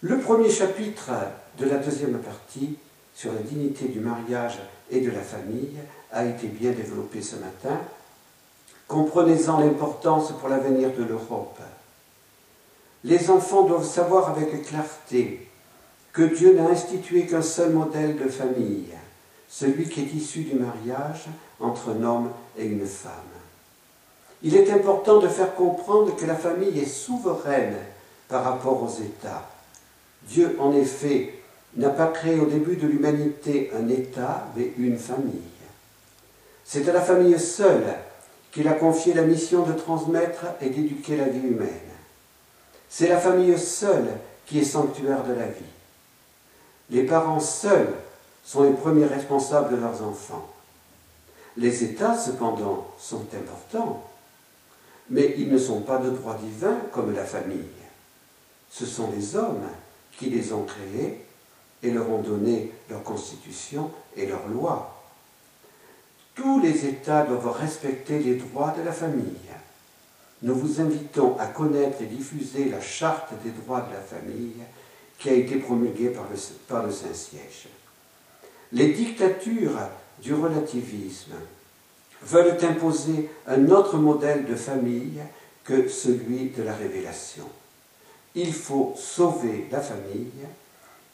Le 0.00 0.18
premier 0.18 0.50
chapitre 0.50 1.10
de 1.58 1.66
la 1.66 1.76
deuxième 1.76 2.18
partie 2.18 2.76
sur 3.20 3.34
la 3.34 3.40
dignité 3.40 3.88
du 3.88 4.00
mariage 4.00 4.58
et 4.90 5.02
de 5.02 5.10
la 5.10 5.20
famille 5.20 5.76
a 6.10 6.24
été 6.24 6.46
bien 6.46 6.70
développé 6.70 7.20
ce 7.20 7.36
matin. 7.36 7.78
Comprenez-en 8.88 9.60
l'importance 9.60 10.32
pour 10.32 10.48
l'avenir 10.48 10.88
de 10.96 11.04
l'Europe. 11.04 11.58
Les 13.04 13.28
enfants 13.28 13.64
doivent 13.64 13.86
savoir 13.86 14.30
avec 14.30 14.64
clarté 14.64 15.46
que 16.14 16.22
Dieu 16.22 16.54
n'a 16.54 16.70
institué 16.70 17.26
qu'un 17.26 17.42
seul 17.42 17.74
modèle 17.74 18.16
de 18.16 18.26
famille, 18.26 18.94
celui 19.50 19.86
qui 19.90 20.00
est 20.00 20.14
issu 20.14 20.44
du 20.44 20.54
mariage 20.54 21.26
entre 21.60 21.90
un 21.90 22.02
homme 22.02 22.30
et 22.56 22.64
une 22.64 22.86
femme. 22.86 23.12
Il 24.42 24.56
est 24.56 24.70
important 24.70 25.18
de 25.18 25.28
faire 25.28 25.54
comprendre 25.54 26.16
que 26.16 26.24
la 26.24 26.36
famille 26.36 26.78
est 26.78 26.86
souveraine 26.86 27.76
par 28.28 28.44
rapport 28.44 28.82
aux 28.82 29.02
États. 29.02 29.46
Dieu, 30.22 30.56
en 30.58 30.72
effet, 30.72 31.39
n'a 31.76 31.90
pas 31.90 32.08
créé 32.08 32.38
au 32.40 32.46
début 32.46 32.76
de 32.76 32.86
l'humanité 32.86 33.70
un 33.74 33.88
État, 33.88 34.48
mais 34.56 34.72
une 34.76 34.98
famille. 34.98 35.40
C'est 36.64 36.88
à 36.88 36.92
la 36.92 37.00
famille 37.00 37.38
seule 37.38 37.94
qu'il 38.52 38.66
a 38.68 38.72
confié 38.72 39.14
la 39.14 39.22
mission 39.22 39.62
de 39.62 39.72
transmettre 39.72 40.44
et 40.60 40.70
d'éduquer 40.70 41.16
la 41.16 41.28
vie 41.28 41.46
humaine. 41.46 41.68
C'est 42.88 43.08
la 43.08 43.18
famille 43.18 43.56
seule 43.58 44.08
qui 44.46 44.58
est 44.58 44.64
sanctuaire 44.64 45.22
de 45.24 45.32
la 45.32 45.46
vie. 45.46 45.64
Les 46.90 47.04
parents 47.04 47.40
seuls 47.40 47.94
sont 48.44 48.64
les 48.64 48.72
premiers 48.72 49.06
responsables 49.06 49.76
de 49.76 49.80
leurs 49.80 50.02
enfants. 50.02 50.48
Les 51.56 51.84
États, 51.84 52.16
cependant, 52.16 52.88
sont 52.98 53.26
importants, 53.34 54.04
mais 55.08 55.34
ils 55.38 55.52
ne 55.52 55.58
sont 55.58 55.80
pas 55.80 55.98
de 55.98 56.10
droit 56.10 56.36
divin 56.36 56.76
comme 56.92 57.14
la 57.14 57.24
famille. 57.24 57.58
Ce 58.70 58.86
sont 58.86 59.10
les 59.14 59.36
hommes 59.36 59.66
qui 60.18 60.30
les 60.30 60.52
ont 60.52 60.64
créés 60.64 61.24
et 61.82 61.90
leur 61.90 62.10
ont 62.10 62.22
donné 62.22 62.72
leur 62.88 63.02
constitution 63.02 63.90
et 64.16 64.26
leurs 64.26 64.48
lois. 64.48 65.04
Tous 66.34 66.60
les 66.60 66.86
États 66.86 67.24
doivent 67.24 67.56
respecter 67.56 68.18
les 68.18 68.36
droits 68.36 68.74
de 68.76 68.82
la 68.82 68.92
famille. 68.92 69.50
Nous 70.42 70.54
vous 70.54 70.80
invitons 70.80 71.36
à 71.38 71.46
connaître 71.46 72.00
et 72.00 72.06
diffuser 72.06 72.66
la 72.66 72.80
charte 72.80 73.32
des 73.44 73.50
droits 73.50 73.82
de 73.82 73.92
la 73.92 74.00
famille 74.00 74.56
qui 75.18 75.28
a 75.28 75.34
été 75.34 75.56
promulguée 75.56 76.08
par 76.08 76.24
le, 76.30 76.36
par 76.66 76.86
le 76.86 76.90
Saint-Siège. 76.90 77.68
Les 78.72 78.92
dictatures 78.92 79.78
du 80.22 80.32
relativisme 80.32 81.34
veulent 82.22 82.56
imposer 82.62 83.28
un 83.46 83.68
autre 83.70 83.98
modèle 83.98 84.46
de 84.46 84.54
famille 84.54 85.20
que 85.64 85.88
celui 85.88 86.50
de 86.50 86.62
la 86.62 86.74
révélation. 86.74 87.44
Il 88.34 88.52
faut 88.52 88.94
sauver 88.96 89.68
la 89.70 89.80
famille. 89.80 90.30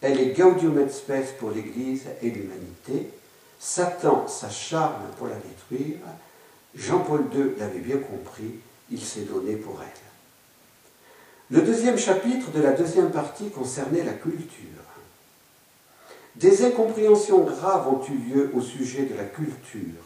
Elle 0.02 0.20
est 0.20 0.36
Gaudium 0.36 0.78
et 0.78 0.88
Spes 0.88 1.36
pour 1.38 1.50
l'Église 1.50 2.04
et 2.22 2.30
l'humanité. 2.30 3.10
Satan 3.58 4.28
s'acharne 4.28 5.06
pour 5.18 5.28
la 5.28 5.36
détruire. 5.36 5.98
Jean-Paul 6.74 7.24
II 7.34 7.58
l'avait 7.58 7.78
bien 7.78 7.98
compris, 7.98 8.60
il 8.90 9.00
s'est 9.00 9.22
donné 9.22 9.56
pour 9.56 9.80
elle. 9.82 11.56
Le 11.56 11.62
deuxième 11.62 11.96
chapitre 11.96 12.50
de 12.50 12.60
la 12.60 12.72
deuxième 12.72 13.10
partie 13.10 13.50
concernait 13.50 14.04
la 14.04 14.12
culture. 14.12 14.50
Des 16.34 16.64
incompréhensions 16.64 17.44
graves 17.44 17.88
ont 17.88 18.02
eu 18.04 18.16
lieu 18.30 18.50
au 18.52 18.60
sujet 18.60 19.04
de 19.04 19.14
la 19.14 19.24
culture. 19.24 20.02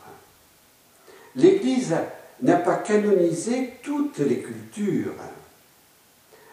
L'Église 1.34 1.96
n'a 2.42 2.56
pas 2.56 2.76
canonisé 2.76 3.72
toutes 3.82 4.18
les 4.18 4.40
cultures. 4.40 5.14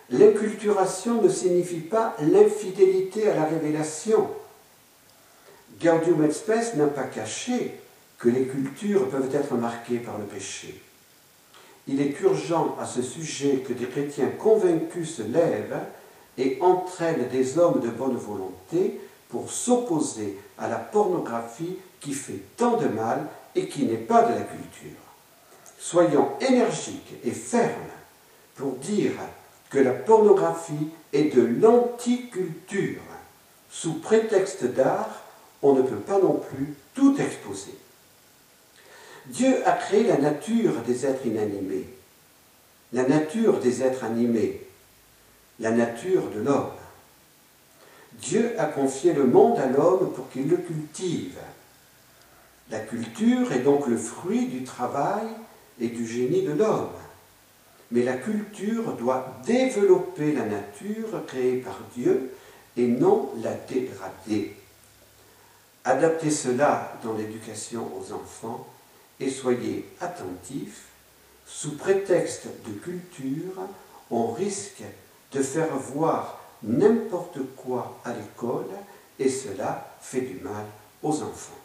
L'inculturation 0.10 1.22
ne 1.22 1.30
signifie 1.30 1.82
pas 1.82 2.16
l'infidélité 2.22 3.30
à 3.30 3.36
la 3.36 3.46
révélation. 3.46 4.30
Gaudium 5.82 6.24
et 6.24 6.32
Spes 6.32 6.76
n'a 6.76 6.88
pas 6.88 7.04
caché 7.04 7.74
que 8.18 8.30
les 8.30 8.46
cultures 8.46 9.10
peuvent 9.10 9.34
être 9.36 9.56
marquées 9.56 9.98
par 9.98 10.18
le 10.18 10.24
péché. 10.24 10.82
Il 11.88 12.02
est 12.02 12.20
urgent 12.22 12.76
à 12.80 12.86
ce 12.86 13.02
sujet 13.02 13.58
que 13.58 13.74
des 13.74 13.86
chrétiens 13.86 14.30
convaincus 14.30 15.16
se 15.16 15.22
lèvent 15.24 15.80
et 16.38 16.58
entraînent 16.62 17.28
des 17.30 17.58
hommes 17.58 17.82
de 17.82 17.90
bonne 17.90 18.18
volonté 18.18 19.00
pour 19.30 19.52
s'opposer 19.52 20.38
à 20.58 20.68
la 20.68 20.78
pornographie 20.78 21.78
qui 22.00 22.14
fait 22.14 22.42
tant 22.56 22.78
de 22.78 22.88
mal 22.88 23.28
et 23.56 23.68
qui 23.68 23.86
n'est 23.86 23.98
pas 23.98 24.24
de 24.24 24.34
la 24.34 24.42
culture. 24.42 25.00
Soyons 25.80 26.30
énergiques 26.42 27.14
et 27.24 27.32
fermes 27.32 27.72
pour 28.56 28.74
dire 28.74 29.12
que 29.70 29.80
la 29.80 29.92
pornographie 29.92 30.90
est 31.14 31.36
de 31.36 31.42
l'anticulture. 31.42 33.02
Sous 33.70 34.00
prétexte 34.00 34.66
d'art, 34.66 35.24
on 35.62 35.74
ne 35.74 35.82
peut 35.82 35.96
pas 35.98 36.20
non 36.20 36.34
plus 36.34 36.74
tout 36.94 37.16
exposer. 37.20 37.76
Dieu 39.28 39.68
a 39.68 39.74
créé 39.74 40.04
la 40.04 40.18
nature 40.18 40.74
des 40.86 41.06
êtres 41.06 41.26
inanimés, 41.26 41.90
la 42.94 43.04
nature 43.04 43.60
des 43.60 43.84
êtres 43.84 44.06
animés, 44.06 44.66
la 45.60 45.72
nature 45.72 46.30
de 46.30 46.40
l'homme. 46.40 46.72
Dieu 48.14 48.56
a 48.58 48.66
confié 48.66 49.14
le 49.14 49.26
monde 49.26 49.60
à 49.60 49.68
l'homme 49.68 50.14
pour 50.14 50.30
qu'il 50.30 50.48
le 50.48 50.58
cultive. 50.58 51.38
La 52.72 52.80
culture 52.80 53.52
est 53.52 53.60
donc 53.60 53.88
le 53.88 53.98
fruit 53.98 54.48
du 54.48 54.64
travail 54.64 55.28
et 55.80 55.90
du 55.90 56.08
génie 56.08 56.44
de 56.44 56.54
l'homme. 56.54 56.90
Mais 57.92 58.04
la 58.04 58.18
culture 58.18 58.94
doit 58.94 59.38
développer 59.46 60.34
la 60.34 60.46
nature 60.46 61.26
créée 61.26 61.58
par 61.58 61.80
Dieu 61.96 62.34
et 62.76 62.88
non 62.88 63.32
la 63.42 63.54
dégrader. 63.54 64.56
Adaptez 65.86 66.32
cela 66.32 66.94
dans 67.04 67.14
l'éducation 67.14 67.90
aux 67.98 68.12
enfants 68.12 68.68
et 69.20 69.30
soyez 69.30 69.88
attentifs. 70.02 70.84
Sous 71.46 71.78
prétexte 71.78 72.48
de 72.66 72.74
culture, 72.74 73.62
on 74.12 74.32
risque 74.34 74.84
de 75.32 75.42
faire 75.42 75.74
voir 75.78 76.42
n'importe 76.64 77.40
quoi 77.56 78.00
à 78.04 78.14
l'école 78.14 78.68
et 79.18 79.30
cela 79.30 79.96
fait 80.02 80.22
du 80.22 80.40
mal 80.42 80.66
aux 81.04 81.22
enfants. 81.24 81.58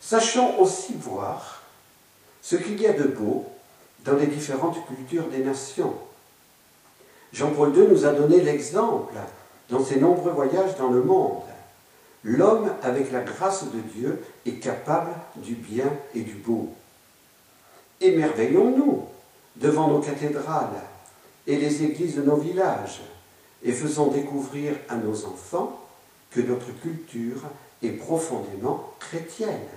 Sachons 0.00 0.58
aussi 0.58 0.94
voir 0.94 1.62
ce 2.40 2.56
qu'il 2.56 2.80
y 2.80 2.86
a 2.86 2.92
de 2.92 3.04
beau 3.04 3.44
dans 4.06 4.14
les 4.14 4.26
différentes 4.26 4.78
cultures 4.86 5.28
des 5.28 5.44
nations. 5.44 5.94
Jean-Paul 7.32 7.76
II 7.76 7.88
nous 7.88 8.04
a 8.04 8.12
donné 8.12 8.40
l'exemple 8.40 9.14
dans 9.68 9.84
ses 9.84 9.98
nombreux 9.98 10.30
voyages 10.30 10.76
dans 10.78 10.90
le 10.90 11.02
monde. 11.02 11.42
L'homme, 12.22 12.70
avec 12.82 13.12
la 13.12 13.20
grâce 13.20 13.64
de 13.64 13.80
Dieu, 13.94 14.22
est 14.46 14.60
capable 14.60 15.10
du 15.36 15.54
bien 15.54 15.92
et 16.14 16.20
du 16.20 16.34
beau. 16.34 16.72
Émerveillons-nous 18.00 19.04
devant 19.56 19.88
nos 19.88 20.00
cathédrales 20.00 20.82
et 21.46 21.56
les 21.56 21.82
églises 21.82 22.16
de 22.16 22.22
nos 22.22 22.36
villages 22.36 23.02
et 23.62 23.72
faisons 23.72 24.08
découvrir 24.08 24.74
à 24.88 24.96
nos 24.96 25.24
enfants 25.24 25.80
que 26.30 26.40
notre 26.40 26.72
culture 26.80 27.42
est 27.82 27.90
profondément 27.90 28.92
chrétienne. 28.98 29.68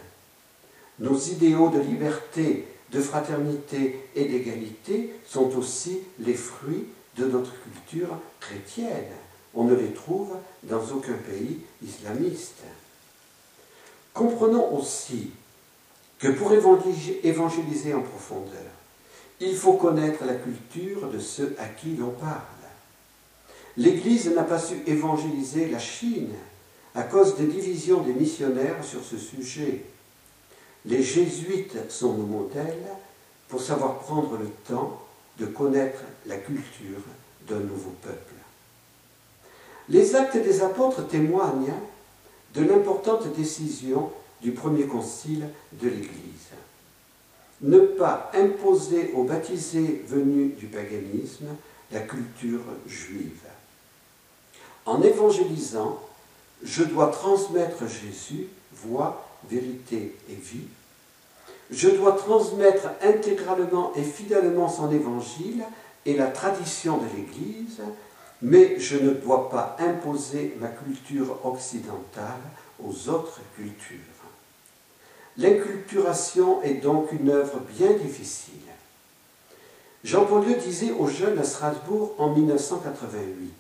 Nos 1.00 1.18
idéaux 1.18 1.70
de 1.70 1.80
liberté, 1.80 2.68
de 2.92 3.02
fraternité 3.02 4.00
et 4.16 4.26
d'égalité 4.26 5.14
sont 5.28 5.56
aussi 5.58 6.00
les 6.20 6.34
fruits 6.34 6.86
de 7.18 7.26
notre 7.26 7.54
culture 7.62 8.18
chrétienne. 8.40 9.14
On 9.54 9.64
ne 9.64 9.76
les 9.76 9.92
trouve 9.92 10.36
dans 10.64 10.82
aucun 10.92 11.14
pays 11.14 11.60
islamiste. 11.86 12.64
Comprenons 14.14 14.76
aussi 14.76 15.32
que 16.18 16.28
pour 16.30 16.52
évangéliser 16.54 17.94
en 17.94 18.02
profondeur, 18.02 18.72
il 19.40 19.56
faut 19.56 19.74
connaître 19.74 20.26
la 20.26 20.36
culture 20.36 21.10
de 21.10 21.20
ceux 21.20 21.56
à 21.60 21.66
qui 21.68 21.96
l'on 21.96 22.12
parle. 22.12 22.44
L'Église 23.78 24.30
n'a 24.36 24.44
pas 24.44 24.60
su 24.60 24.76
évangéliser 24.86 25.68
la 25.70 25.80
Chine 25.80 26.34
à 26.96 27.04
cause 27.04 27.38
des 27.38 27.46
divisions 27.46 28.02
des 28.02 28.14
missionnaires 28.14 28.84
sur 28.84 29.04
ce 29.04 29.18
sujet. 29.18 29.86
Les 30.86 31.04
jésuites 31.04 31.92
sont 31.92 32.14
nos 32.14 32.26
modèles 32.26 32.88
pour 33.48 33.62
savoir 33.62 34.00
prendre 34.00 34.38
le 34.38 34.50
temps 34.68 35.02
de 35.40 35.46
connaître 35.46 36.02
la 36.26 36.38
culture 36.38 37.02
d'un 37.48 37.60
nouveau 37.60 37.94
peuple. 38.02 38.34
Les 39.90 40.16
actes 40.16 40.38
des 40.38 40.62
apôtres 40.62 41.08
témoignent 41.08 41.74
de 42.54 42.64
l'importante 42.64 43.34
décision 43.36 44.12
du 44.42 44.52
premier 44.52 44.86
concile 44.86 45.50
de 45.74 45.90
l'Église. 45.90 46.50
Ne 47.62 47.80
pas 47.80 48.32
imposer 48.34 49.12
aux 49.14 49.24
baptisés 49.24 50.04
venus 50.08 50.56
du 50.56 50.68
paganisme 50.68 51.48
la 51.92 52.02
culture 52.02 52.62
juive. 52.88 53.42
En 54.86 55.02
évangélisant, 55.02 56.00
je 56.64 56.84
dois 56.84 57.08
transmettre 57.08 57.88
Jésus, 57.88 58.48
voix, 58.74 59.29
vérité 59.48 60.16
et 60.30 60.36
vie. 60.36 60.68
Je 61.72 61.90
dois 61.90 62.14
transmettre 62.14 62.90
intégralement 63.04 63.94
et 63.96 64.04
fidèlement 64.04 64.70
son 64.70 64.92
évangile 64.92 65.64
et 66.06 66.16
la 66.16 66.28
tradition 66.28 66.98
de 66.98 67.06
l'Église 67.16 67.82
mais 68.42 68.80
je 68.80 68.98
ne 68.98 69.12
dois 69.12 69.50
pas 69.50 69.76
imposer 69.80 70.56
ma 70.60 70.70
culture 70.70 71.46
occidentale 71.46 72.40
aux 72.84 73.10
autres 73.10 73.42
cultures. 73.56 73.98
L'inculturation 75.38 76.62
est 76.64 76.76
donc 76.76 77.12
une 77.12 77.30
œuvre 77.30 77.60
bien 77.78 77.94
difficile. 77.94 78.54
Jean-Paul 80.04 80.48
II 80.48 80.56
disait 80.56 80.92
aux 80.92 81.08
jeunes 81.08 81.40
à 81.40 81.44
Strasbourg 81.44 82.16
en 82.18 82.30
1988 82.30 83.54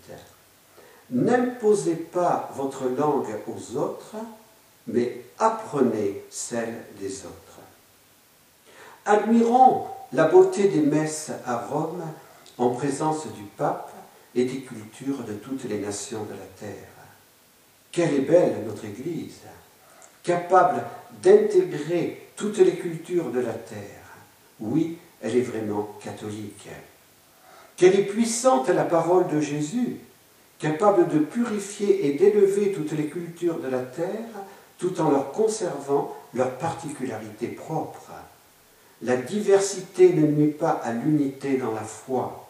N'imposez 1.11 1.95
pas 1.95 2.51
votre 2.55 2.85
langue 2.85 3.35
aux 3.47 3.77
autres, 3.77 4.15
mais 4.91 5.21
apprenez 5.37 6.23
celle 6.29 6.83
des 6.99 7.25
autres. 7.25 7.59
Admirons 9.05 9.87
la 10.13 10.25
beauté 10.25 10.67
des 10.67 10.81
messes 10.81 11.31
à 11.45 11.57
Rome 11.57 12.03
en 12.57 12.69
présence 12.71 13.27
du 13.33 13.43
pape 13.57 13.91
et 14.35 14.45
des 14.45 14.61
cultures 14.61 15.23
de 15.23 15.33
toutes 15.33 15.63
les 15.65 15.79
nations 15.79 16.23
de 16.23 16.33
la 16.33 16.45
terre. 16.59 16.89
Quelle 17.91 18.13
est 18.13 18.19
belle 18.19 18.63
notre 18.67 18.85
Église, 18.85 19.39
capable 20.23 20.83
d'intégrer 21.23 22.27
toutes 22.35 22.59
les 22.59 22.75
cultures 22.75 23.31
de 23.31 23.39
la 23.39 23.53
terre. 23.53 23.79
Oui, 24.59 24.97
elle 25.21 25.35
est 25.35 25.41
vraiment 25.41 25.97
catholique. 26.03 26.67
Quelle 27.75 27.99
est 27.99 28.03
puissante 28.03 28.69
la 28.69 28.83
parole 28.83 29.27
de 29.27 29.39
Jésus, 29.39 29.97
capable 30.59 31.07
de 31.07 31.19
purifier 31.19 32.05
et 32.05 32.13
d'élever 32.13 32.73
toutes 32.73 32.91
les 32.91 33.07
cultures 33.07 33.59
de 33.59 33.69
la 33.69 33.79
terre 33.79 34.43
tout 34.79 34.99
en 35.01 35.11
leur 35.11 35.31
conservant 35.31 36.15
leurs 36.33 36.57
particularités 36.57 37.49
propres. 37.49 38.11
La 39.01 39.17
diversité 39.17 40.13
ne 40.13 40.25
nuit 40.25 40.51
pas 40.51 40.71
à 40.71 40.91
l'unité 40.93 41.57
dans 41.57 41.73
la 41.73 41.83
foi. 41.83 42.47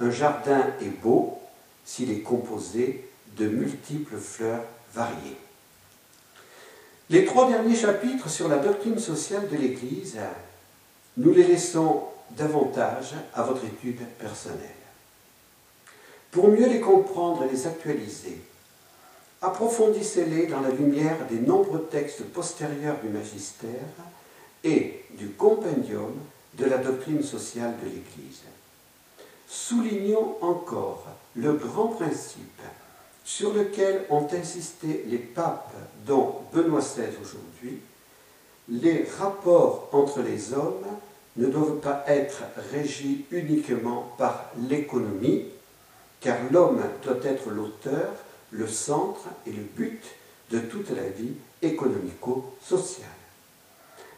Un 0.00 0.10
jardin 0.10 0.64
est 0.80 1.00
beau 1.02 1.38
s'il 1.84 2.10
est 2.10 2.20
composé 2.20 3.08
de 3.36 3.48
multiples 3.48 4.16
fleurs 4.16 4.62
variées. 4.94 5.36
Les 7.10 7.24
trois 7.24 7.48
derniers 7.48 7.76
chapitres 7.76 8.28
sur 8.28 8.48
la 8.48 8.58
doctrine 8.58 8.98
sociale 8.98 9.48
de 9.48 9.56
l'Église, 9.56 10.18
nous 11.16 11.32
les 11.32 11.44
laissons 11.44 12.02
davantage 12.30 13.14
à 13.34 13.42
votre 13.42 13.64
étude 13.64 14.04
personnelle. 14.18 14.60
Pour 16.32 16.48
mieux 16.48 16.66
les 16.68 16.80
comprendre 16.80 17.44
et 17.44 17.48
les 17.48 17.66
actualiser, 17.66 18.40
approfondissez-les 19.46 20.48
dans 20.48 20.60
la 20.60 20.70
lumière 20.70 21.18
des 21.30 21.38
nombreux 21.38 21.86
textes 21.90 22.24
postérieurs 22.24 22.98
du 23.00 23.08
magistère 23.08 23.70
et 24.64 25.04
du 25.12 25.28
compendium 25.30 26.12
de 26.54 26.64
la 26.64 26.78
doctrine 26.78 27.22
sociale 27.22 27.74
de 27.80 27.86
l'Église. 27.86 28.42
Soulignons 29.48 30.36
encore 30.40 31.06
le 31.36 31.52
grand 31.52 31.88
principe 31.88 32.60
sur 33.24 33.54
lequel 33.54 34.04
ont 34.10 34.26
insisté 34.32 35.04
les 35.06 35.18
papes, 35.18 35.74
dont 36.04 36.40
Benoît 36.52 36.80
XVI 36.80 37.16
aujourd'hui, 37.22 37.78
les 38.68 39.06
rapports 39.18 39.88
entre 39.92 40.22
les 40.22 40.52
hommes 40.54 40.86
ne 41.36 41.46
doivent 41.46 41.78
pas 41.78 42.04
être 42.08 42.42
régis 42.72 43.18
uniquement 43.30 44.12
par 44.18 44.50
l'économie, 44.68 45.44
car 46.20 46.36
l'homme 46.50 46.82
doit 47.04 47.22
être 47.22 47.50
l'auteur, 47.50 48.08
le 48.50 48.66
centre 48.66 49.28
et 49.46 49.52
le 49.52 49.62
but 49.62 50.02
de 50.50 50.60
toute 50.60 50.90
la 50.90 51.08
vie 51.08 51.34
économico-sociale. 51.62 53.06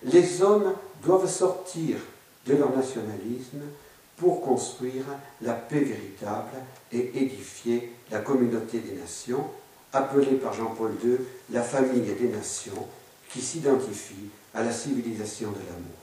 Les 0.04 0.42
hommes 0.42 0.74
doivent 1.02 1.28
sortir 1.28 1.96
de 2.46 2.54
leur 2.54 2.74
nationalisme 2.76 3.62
pour 4.16 4.42
construire 4.42 5.04
la 5.42 5.54
paix 5.54 5.80
véritable 5.80 6.50
et 6.92 7.22
édifier 7.22 7.92
la 8.10 8.18
communauté 8.18 8.80
des 8.80 8.96
nations, 8.96 9.44
appelée 9.92 10.36
par 10.36 10.52
Jean-Paul 10.52 10.92
II 11.02 11.18
la 11.50 11.62
famille 11.62 12.12
des 12.14 12.28
nations, 12.28 12.86
qui 13.30 13.40
s'identifie 13.40 14.30
à 14.54 14.62
la 14.62 14.72
civilisation 14.72 15.50
de 15.50 15.58
l'amour. 15.58 15.98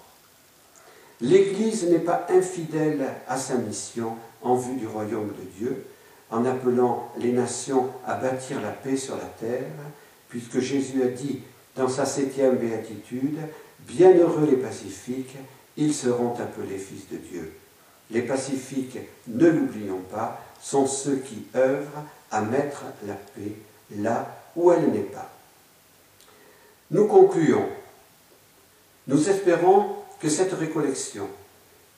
L'Église 1.21 1.85
n'est 1.89 1.99
pas 1.99 2.27
infidèle 2.29 3.05
à 3.27 3.37
sa 3.37 3.55
mission 3.55 4.15
en 4.41 4.55
vue 4.55 4.75
du 4.75 4.87
royaume 4.87 5.29
de 5.29 5.57
Dieu, 5.57 5.85
en 6.31 6.45
appelant 6.45 7.11
les 7.17 7.31
nations 7.31 7.89
à 8.05 8.15
bâtir 8.15 8.61
la 8.61 8.71
paix 8.71 8.97
sur 8.97 9.15
la 9.15 9.25
terre, 9.25 9.67
puisque 10.29 10.59
Jésus 10.59 11.03
a 11.03 11.07
dit 11.07 11.41
dans 11.75 11.89
sa 11.89 12.05
septième 12.05 12.57
béatitude, 12.57 13.39
Bienheureux 13.81 14.47
les 14.49 14.57
pacifiques, 14.57 15.35
ils 15.77 15.93
seront 15.93 16.33
appelés 16.39 16.77
fils 16.77 17.07
de 17.09 17.17
Dieu. 17.17 17.53
Les 18.11 18.21
pacifiques, 18.21 18.97
ne 19.27 19.47
l'oublions 19.47 20.01
pas, 20.11 20.41
sont 20.61 20.87
ceux 20.87 21.17
qui 21.17 21.45
œuvrent 21.55 22.03
à 22.31 22.41
mettre 22.41 22.83
la 23.05 23.13
paix 23.13 23.53
là 23.97 24.35
où 24.55 24.71
elle 24.71 24.91
n'est 24.91 24.99
pas. 24.99 25.29
Nous 26.91 27.07
concluons. 27.07 27.67
Nous 29.07 29.29
espérons 29.29 29.95
que 30.19 30.29
cette 30.29 30.53
récollection 30.53 31.27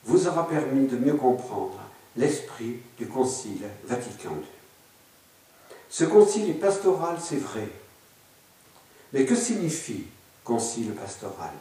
vous 0.04 0.26
aura 0.26 0.48
permis 0.48 0.86
de 0.86 0.96
mieux 0.96 1.14
comprendre 1.14 1.78
l'esprit 2.18 2.76
du 2.98 3.06
Concile 3.06 3.62
Vatican 3.84 4.34
II. 4.34 4.46
Ce 5.88 6.04
concile 6.04 6.50
est 6.50 6.54
pastoral, 6.54 7.16
c'est 7.22 7.36
vrai. 7.36 7.66
Mais 9.12 9.24
que 9.24 9.34
signifie 9.34 10.04
concile 10.44 10.92
pastoral? 10.92 11.52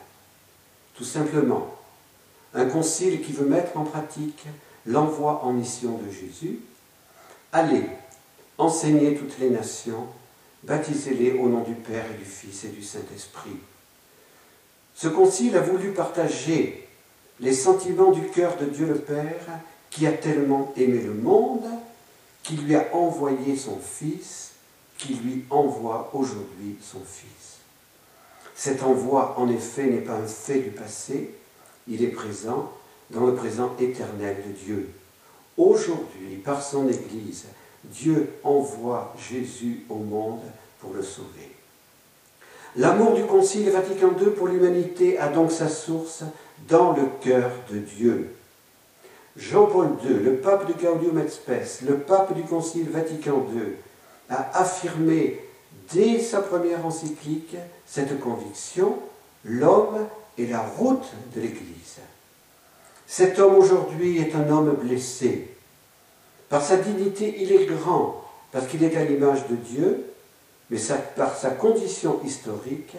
Tout 0.96 1.06
simplement, 1.06 1.76
un 2.54 2.66
concile 2.66 3.22
qui 3.22 3.32
veut 3.32 3.46
mettre 3.46 3.78
en 3.78 3.86
pratique 3.86 4.46
l'envoi 4.86 5.44
en 5.44 5.54
mission 5.54 5.98
de 5.98 6.12
Jésus. 6.12 6.60
Allez, 7.54 7.84
enseignez 8.58 9.16
toutes 9.16 9.38
les 9.40 9.52
nations, 9.52 10.08
baptisez-les 10.64 11.34
au 11.34 11.48
nom 11.48 11.62
du 11.62 11.76
Père 11.76 12.06
et 12.12 12.18
du 12.18 12.26
Fils 12.26 12.66
et 12.66 12.70
du 12.70 12.84
Saint-Esprit. 12.84 13.58
Ce 14.96 15.08
concile 15.08 15.56
a 15.56 15.62
voulu 15.62 15.92
partager 15.92 16.88
les 17.40 17.54
sentiments 17.54 18.12
du 18.12 18.28
cœur 18.30 18.58
de 18.58 18.66
Dieu 18.66 18.88
le 18.88 19.00
Père 19.00 19.46
qui 19.90 20.08
a 20.08 20.12
tellement 20.12 20.74
aimé 20.76 21.02
le 21.02 21.14
monde, 21.14 21.66
qui 22.44 22.56
lui 22.56 22.76
a 22.76 22.88
envoyé 22.94 23.56
son 23.56 23.78
Fils, 23.80 24.52
qui 24.98 25.14
lui 25.16 25.46
envoie 25.50 26.10
aujourd'hui 26.14 26.78
son 26.82 27.00
Fils. 27.00 27.58
Cet 28.56 28.84
envoi, 28.84 29.36
en 29.38 29.50
effet, 29.50 29.86
n'est 29.86 30.02
pas 30.02 30.16
un 30.16 30.28
fait 30.28 30.60
du 30.60 30.72
passé, 30.72 31.36
il 31.88 32.04
est 32.04 32.08
présent 32.08 32.72
dans 33.12 33.26
le 33.26 33.36
présent 33.36 33.76
éternel 33.80 34.38
de 34.48 34.52
Dieu. 34.52 34.90
Aujourd'hui, 35.58 36.38
par 36.44 36.62
son 36.62 36.88
Église, 36.88 37.46
Dieu 37.84 38.34
envoie 38.44 39.14
Jésus 39.30 39.86
au 39.90 39.96
monde 39.96 40.42
pour 40.80 40.94
le 40.94 41.02
sauver. 41.02 41.52
L'amour 42.76 43.16
du 43.16 43.24
Concile 43.24 43.70
Vatican 43.72 44.12
II 44.20 44.32
pour 44.32 44.48
l'humanité 44.48 45.18
a 45.18 45.30
donc 45.30 45.52
sa 45.52 45.70
source 45.70 46.24
dans 46.68 46.94
le 46.94 47.04
cœur 47.22 47.50
de 47.72 47.80
Dieu. 47.80 48.36
Jean-Paul 49.38 49.90
II, 50.04 50.16
le 50.24 50.38
pape 50.38 50.68
de 50.68 50.74
Gaudium 50.74 51.20
et 51.20 51.30
Spes, 51.30 51.82
le 51.88 52.00
pape 52.00 52.34
du 52.34 52.42
Concile 52.42 52.90
Vatican 52.90 53.46
II, 53.54 53.74
a 54.30 54.60
affirmé 54.60 55.40
dès 55.94 56.20
sa 56.20 56.42
première 56.42 56.86
encyclique 56.86 57.56
cette 57.86 58.20
conviction, 58.20 58.98
l'homme 59.46 60.08
est 60.40 60.48
la 60.48 60.62
route 60.62 61.08
de 61.36 61.42
l'Église. 61.42 62.00
Cet 63.06 63.38
homme 63.40 63.56
aujourd'hui 63.56 64.18
est 64.18 64.36
un 64.36 64.50
homme 64.50 64.74
blessé. 64.74 65.50
Par 66.50 66.64
sa 66.64 66.78
dignité, 66.78 67.36
il 67.40 67.52
est 67.52 67.66
grand, 67.66 68.24
parce 68.52 68.68
qu'il 68.68 68.84
est 68.84 68.98
à 68.98 69.06
l'image 69.06 69.48
de 69.48 69.56
Dieu, 69.56 70.06
mais 70.70 70.80
par 71.16 71.38
sa 71.38 71.52
condition 71.52 72.20
historique, 72.26 72.96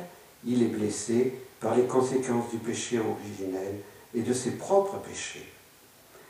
il 0.46 0.62
est 0.62 0.66
blessé 0.66 1.34
par 1.60 1.74
les 1.74 1.84
conséquences 1.84 2.50
du 2.50 2.58
péché 2.58 2.98
originel 2.98 3.74
et 4.14 4.22
de 4.22 4.32
ses 4.32 4.52
propres 4.52 4.98
péchés. 4.98 5.46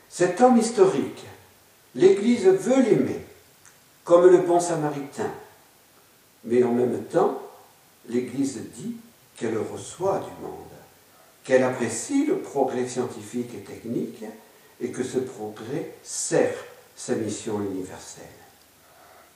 Cet 0.09 0.41
homme 0.41 0.57
historique, 0.57 1.25
l'Église 1.95 2.45
veut 2.45 2.81
l'aimer, 2.81 3.25
comme 4.03 4.27
le 4.27 4.39
bon 4.39 4.59
samaritain, 4.59 5.31
mais 6.43 6.63
en 6.63 6.73
même 6.73 7.03
temps, 7.05 7.41
l'Église 8.07 8.59
dit 8.75 8.95
qu'elle 9.35 9.57
reçoit 9.57 10.19
du 10.19 10.43
monde 10.43 10.69
qu'elle 11.49 11.63
apprécie 11.63 12.27
le 12.27 12.37
progrès 12.37 12.87
scientifique 12.87 13.55
et 13.55 13.61
technique 13.61 14.23
et 14.79 14.91
que 14.91 15.03
ce 15.03 15.17
progrès 15.17 15.95
sert 16.03 16.53
sa 16.95 17.15
mission 17.15 17.59
universelle. 17.59 18.23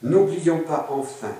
N'oublions 0.03 0.59
pas 0.59 0.89
enfin 0.91 1.33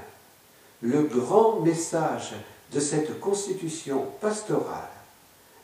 le 0.82 1.04
grand 1.04 1.60
message 1.60 2.34
de 2.72 2.80
cette 2.80 3.20
constitution 3.20 4.08
pastorale, 4.20 4.90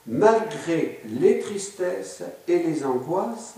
malgré 0.09 0.99
les 1.05 1.39
tristesses 1.39 2.23
et 2.47 2.59
les 2.59 2.83
angoisses 2.83 3.55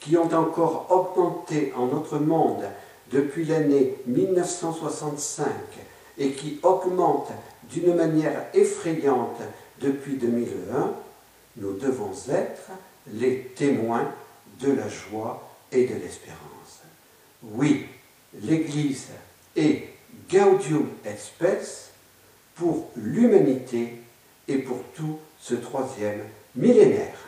qui 0.00 0.16
ont 0.16 0.32
encore 0.32 0.86
augmenté 0.90 1.72
en 1.76 1.86
notre 1.86 2.18
monde 2.18 2.64
depuis 3.12 3.44
l'année 3.44 3.94
1965 4.06 5.46
et 6.18 6.32
qui 6.32 6.58
augmentent 6.62 7.32
d'une 7.70 7.94
manière 7.94 8.46
effrayante 8.54 9.40
depuis 9.80 10.14
2001, 10.14 10.92
nous 11.58 11.74
devons 11.74 12.12
être 12.30 12.70
les 13.12 13.52
témoins 13.54 14.10
de 14.60 14.72
la 14.72 14.88
joie 14.88 15.50
et 15.70 15.86
de 15.86 15.94
l'espérance. 15.94 16.82
Oui, 17.42 17.86
l'Église 18.42 19.08
est 19.54 19.88
Gaudium 20.30 20.88
et 21.04 21.10
pour 22.54 22.90
l'humanité 22.96 24.00
et 24.48 24.58
pour 24.58 24.78
tout 24.94 25.18
ce 25.46 25.54
troisième 25.56 26.22
millénaire. 26.56 27.18